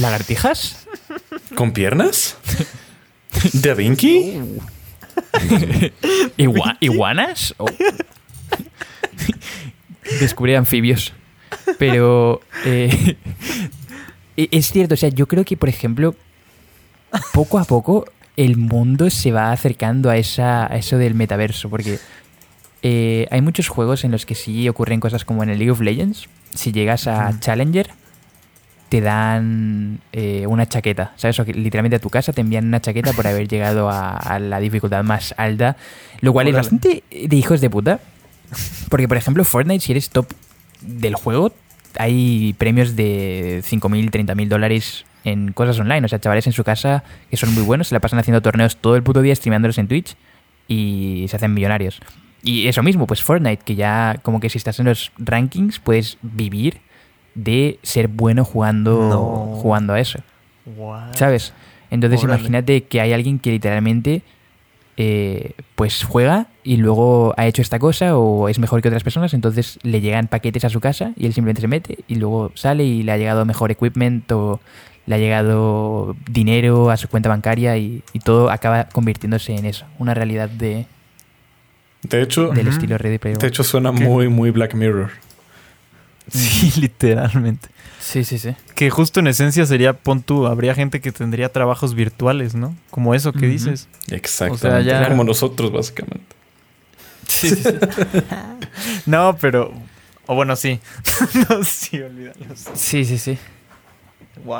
[0.00, 0.86] ¿Lagartijas?
[1.54, 2.36] ¿Con piernas?
[3.52, 4.38] ¿Da Vinci?
[6.38, 7.54] ¿Igua- ¿Iguanas?
[7.58, 7.66] Oh.
[10.20, 11.12] Descubrí anfibios.
[11.78, 13.16] Pero eh,
[14.36, 16.14] e- es cierto, o sea, yo creo que, por ejemplo,
[17.32, 18.06] poco a poco
[18.36, 21.98] el mundo se va acercando a, esa, a eso del metaverso, porque
[22.82, 25.80] eh, hay muchos juegos en los que sí ocurren cosas como en el League of
[25.80, 26.28] Legends.
[26.54, 27.38] Si llegas a.
[27.40, 27.90] Challenger,
[28.88, 31.38] te dan eh, una chaqueta, ¿sabes?
[31.40, 34.38] O que literalmente a tu casa te envían una chaqueta por haber llegado a, a
[34.38, 35.76] la dificultad más alta,
[36.20, 38.00] lo cual es bastante de hijos de puta.
[38.90, 40.26] Porque, por ejemplo, Fortnite, si eres top
[40.82, 41.54] del juego,
[41.96, 46.04] hay premios de 5.000, 30.000 dólares en cosas online.
[46.04, 48.76] O sea, chavales en su casa que son muy buenos, se la pasan haciendo torneos
[48.76, 50.16] todo el puto día streameándolos en Twitch
[50.68, 52.00] y se hacen millonarios.
[52.42, 56.18] Y eso mismo, pues Fortnite, que ya como que si estás en los rankings puedes
[56.22, 56.80] vivir
[57.34, 59.56] de ser bueno jugando, No.
[59.60, 60.18] jugando a eso.
[60.76, 61.14] What?
[61.14, 61.52] ¿Sabes?
[61.90, 62.38] Entonces Órale.
[62.38, 64.22] imagínate que hay alguien que literalmente
[64.96, 69.32] eh, pues juega y luego ha hecho esta cosa o es mejor que otras personas,
[69.34, 72.84] entonces le llegan paquetes a su casa y él simplemente se mete y luego sale
[72.84, 74.60] y le ha llegado mejor equipment o
[75.06, 79.84] le ha llegado dinero a su cuenta bancaria y, y todo acaba convirtiéndose en eso,
[79.98, 80.86] una realidad de,
[82.02, 84.04] De hecho, del estilo Ready Player de hecho suena ¿Qué?
[84.04, 85.10] muy, muy Black Mirror.
[86.30, 87.68] Sí, literalmente.
[87.98, 88.54] Sí, sí, sí.
[88.74, 92.76] Que justo en esencia sería, pon tú, habría gente que tendría trabajos virtuales, ¿no?
[92.90, 93.88] Como eso que dices.
[94.10, 94.66] Exactamente.
[94.66, 96.34] O sea, ya- Como nosotros, básicamente.
[97.28, 97.70] Sí, sí, sí.
[99.06, 99.72] No, pero...
[100.26, 100.78] O bueno, sí.
[101.48, 102.34] no, sí, olvídalo.
[102.74, 103.38] sí, sí, sí.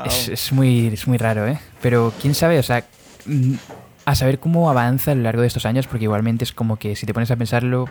[0.07, 1.59] Es, es muy, es muy raro, ¿eh?
[1.81, 2.85] Pero quién sabe, o sea,
[3.27, 3.55] mm,
[4.05, 6.97] a saber cómo avanza a lo largo de estos años, porque igualmente es como que
[6.97, 7.89] si te pones a pensarlo,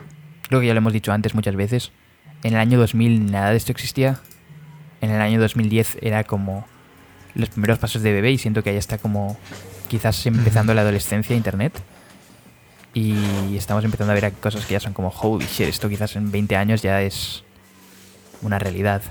[0.48, 1.92] creo que ya lo hemos dicho antes muchas veces,
[2.44, 4.20] en el año 2000 nada de esto existía,
[5.02, 6.66] en el año 2010 era como
[7.34, 9.38] los primeros pasos de bebé y siento que ahí está como
[9.88, 11.74] quizás empezando la adolescencia, internet.
[12.94, 16.30] Y estamos empezando a ver cosas que ya son como, holy shit, esto quizás en
[16.30, 17.44] 20 años ya es
[18.42, 19.02] una realidad.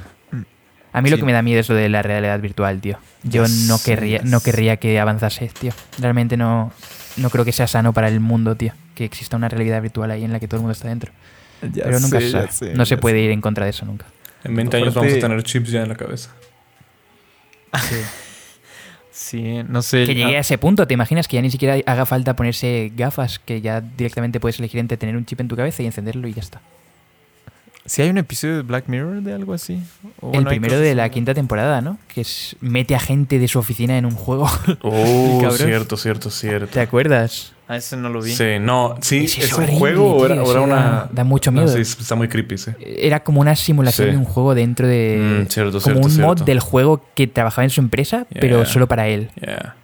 [1.01, 1.21] A mí lo Sí.
[1.23, 2.99] que me da miedo es lo de la realidad virtual, tío.
[3.25, 4.31] Yo no Yes, querría, yes.
[4.31, 5.73] no querría que avanzase, tío.
[5.99, 6.73] Realmente no,
[7.17, 8.73] no creo que sea sano para el mundo, tío.
[8.95, 11.13] Que exista una realidad virtual ahí en la que todo el mundo está dentro.
[11.63, 12.53] Ya Pero nunca sé, se ya sabe.
[12.53, 13.23] sé, no se puede sé.
[13.25, 14.07] ir en contra de eso nunca.
[14.45, 16.31] En 20 años vamos a tener chips ya en la cabeza.
[19.13, 20.05] Sí, no sé.
[20.07, 23.39] Que llegue a ese punto, ¿te imaginas que ya ni siquiera haga falta ponerse gafas?
[23.39, 26.33] Que ya directamente puedes elegir entre tener un chip en tu cabeza y encenderlo y
[26.35, 26.61] ya está.
[27.87, 29.81] Si hay un episodio de Black Mirror de algo así.
[30.21, 31.99] O el primero de la quinta temporada, ¿no?
[32.13, 34.49] Que es mete a gente de su oficina en un juego.
[34.83, 36.67] Oh, cierto, cierto, cierto.
[36.73, 37.53] ¿Te acuerdas?
[37.69, 38.33] Ah, ese no lo vi.
[38.33, 41.09] Sí, no, sí, es, es un juego o era, tío, o era sí, una.
[41.13, 41.73] da- mucho No, miedo.
[41.75, 42.73] sí, está muy creepy, sí.
[42.81, 44.13] Era como una simulación Sí.
[44.13, 45.45] de un juego dentro de...
[45.47, 48.89] Mm, cierto, como cierto, un mod del juego que trabajaba en su empresa, pero solo
[48.89, 49.31] para él.
[49.41, 49.77] Yeah.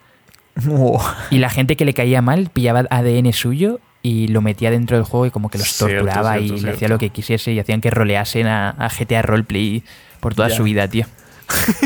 [0.71, 4.97] Oh, Y la gente que le caía mal pillaba ADN suyo y lo metía dentro
[4.97, 7.59] del juego y como que los torturaba cierto, y le hacía lo que quisiese y
[7.59, 9.83] hacían que roleasen a, a GTA Roleplay
[10.21, 11.07] por toda su vida, tío.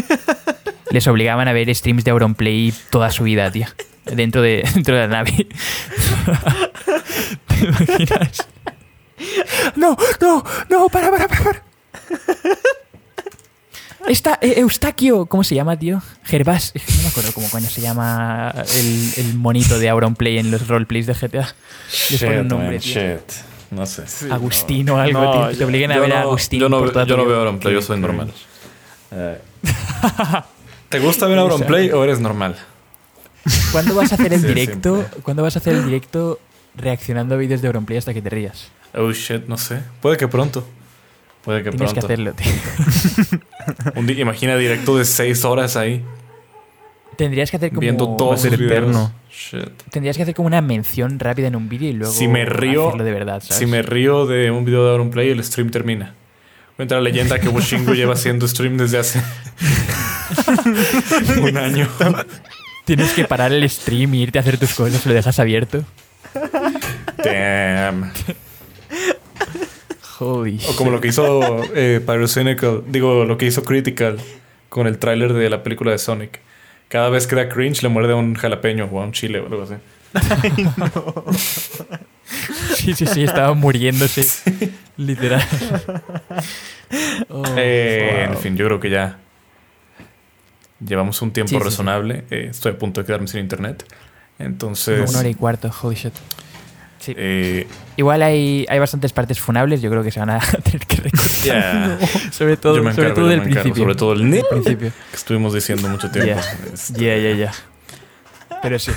[0.90, 3.68] Les obligaban a ver streams de Auronplay toda su vida, tío.
[4.04, 5.32] Dentro de, dentro de la nave.
[7.46, 8.48] ¿Te imaginas?
[9.76, 11.62] No, no, no, para, para, para.
[14.08, 16.02] Está eh, Eustaquio, ¿cómo se llama, tío?
[16.24, 20.66] Gervás, no me acuerdo cómo coño se llama el, el monito de Auronplay en los
[20.66, 21.54] roleplays de GTA.
[22.10, 22.94] Les pone un Shit, nombre, man, tío.
[22.94, 23.32] shit.
[23.70, 24.02] No sé.
[24.32, 25.48] Agustín o algo, No, tío.
[25.50, 28.32] que Te obliguen a ver a Agustín Yo no, yo veo Auronplay, yo soy normal.
[29.12, 29.38] Eh.
[30.88, 32.56] ¿Te gusta ver Auronplay o eres normal?
[33.70, 35.04] ¿Cuándo vas a hacer el Sí, directo?
[35.22, 36.40] ¿Cuándo vas a hacer el directo
[36.74, 38.68] reaccionando a vídeos de Auronplay hasta que te rías?
[38.94, 39.82] Oh shit, no sé.
[40.00, 40.66] Puede que pronto.
[41.44, 42.46] Puede que Tienes que hacerlo, tío.
[43.96, 46.04] Un di- imagina directo de 6 horas ahí
[47.16, 49.12] Tendrías que hacer como viendo todos ser eterno.
[49.30, 49.68] Shit.
[49.90, 52.88] Tendrías que hacer como una mención rápida en un vídeo y luego Si me río,
[52.88, 53.56] hacerlo de verdad, ¿sabes?
[53.56, 56.14] Si me río de un video de Auronplay, el stream termina.
[56.76, 59.22] Cuenta la leyenda que Bushingo lleva haciendo stream desde hace
[61.42, 61.88] un año.
[62.86, 65.84] Tienes que parar el stream y irte a hacer tus cosas, lo dejas abierto.
[67.22, 68.10] Damn.
[70.20, 71.40] Holy O como lo que hizo
[71.74, 74.18] eh, Pyrocynical, digo, lo que hizo Critical
[74.68, 76.40] con el tráiler de la película de Sonic.
[76.88, 79.46] Cada vez que da cringe le muerde a un jalapeño o a un chile o
[79.46, 79.74] algo así.
[82.74, 84.24] Sí, sí, sí, estaba muriéndose.
[84.96, 85.42] Literal.
[87.28, 88.32] Oh, Eh, wow.
[88.34, 89.16] En fin, yo creo que ya
[90.84, 91.64] llevamos un tiempo Sí, sí, sí.
[91.64, 92.24] razonable.
[92.32, 93.84] Eh, estoy a punto de quedarme sin internet.
[94.40, 96.12] Entonces, Una hora y cuarto, holy shit.
[97.00, 97.14] Sí.
[97.16, 100.96] eh, Igual hay, hay bastantes partes funables, yo creo que se van a tener que
[100.96, 101.28] recortar.
[101.44, 101.98] ya,
[102.30, 103.82] Sobre todo, me sobre encargo, todo del encargo, principio.
[103.82, 104.92] sobre todo el principio.
[105.10, 106.34] que estuvimos diciendo mucho tiempo.
[106.34, 106.40] Ya.
[106.74, 107.52] Este, Ya, ya, ya.
[108.62, 108.92] Pero sí,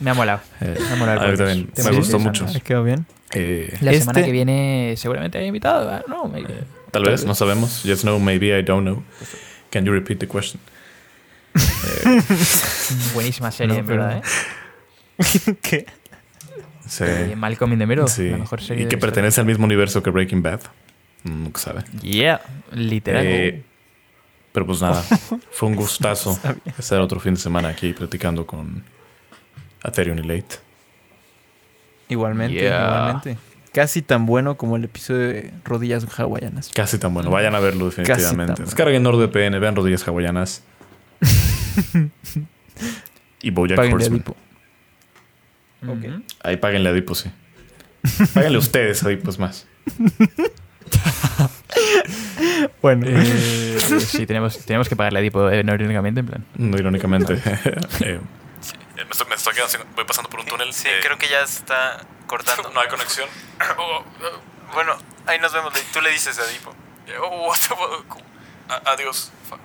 [0.00, 0.40] me ha molado.
[0.60, 1.74] eh, Me ha molado el a mí podcast.
[1.76, 2.44] también, me gustó mucho.
[2.52, 3.06] ¿Me quedó bien?
[3.32, 5.86] eh, La semana Este- que viene seguramente hay invitado.
[5.86, 6.04] ¿verdad?
[6.08, 6.44] No, me-
[6.90, 7.82] tal vez, no sabemos.
[7.84, 9.02] Yes, no, maybe, I don't know.
[9.70, 10.60] Can you repeat the question?
[13.14, 15.54] buenísima serie, No, en verdad, ¿eh?
[15.62, 15.86] ¿Qué?
[16.86, 17.04] Sí.
[17.06, 18.28] Eh, Malcolm in the Middle, Sí.
[18.30, 20.60] la mejor serie Y de que pertenece al mismo universo que Breaking Bad.
[21.24, 21.84] Nunca sabe.
[22.02, 22.40] Yeah,
[22.72, 23.24] literal.
[23.26, 23.62] Eh,
[24.52, 25.02] Pero pues nada,
[25.50, 26.38] fue un gustazo
[26.78, 28.84] estar otro fin de semana aquí platicando con
[29.82, 30.56] Atherion y Late.
[32.08, 32.86] Igualmente, Yeah.
[32.98, 33.38] igualmente.
[33.72, 36.70] Casi tan bueno como el episodio de Rodillas Hawaianas.
[36.74, 37.30] Casi tan bueno.
[37.30, 38.26] Vayan a verlo definitivamente.
[38.28, 38.54] tan bueno.
[38.56, 40.62] Descarguen NordVPN, vean rodillas hawaianas.
[43.42, 44.22] y Bojack Páguenle
[46.42, 47.30] Ahí páguenle a Dipo, sí.
[48.34, 49.66] Páguenle ustedes a Dipo, es más.
[52.82, 56.44] Bueno, Eh, sí, tenemos, tenemos que pagarle a Dipo, eh, no irónicamente, en plan.
[56.56, 57.34] No irónicamente.
[58.00, 58.20] Eh,
[58.96, 60.72] me, estoy, me estoy quedando sin- voy pasando por un túnel.
[60.72, 62.70] sí, eh, creo que ya se está cortando.
[62.74, 63.28] No hay conexión.
[64.72, 65.72] Bueno, ahí nos vemos.
[65.92, 66.74] Tú le dices a Dipo.
[67.22, 68.18] Oh, what the fuck?
[68.68, 69.30] A- Adiós.
[69.48, 69.60] Fuck.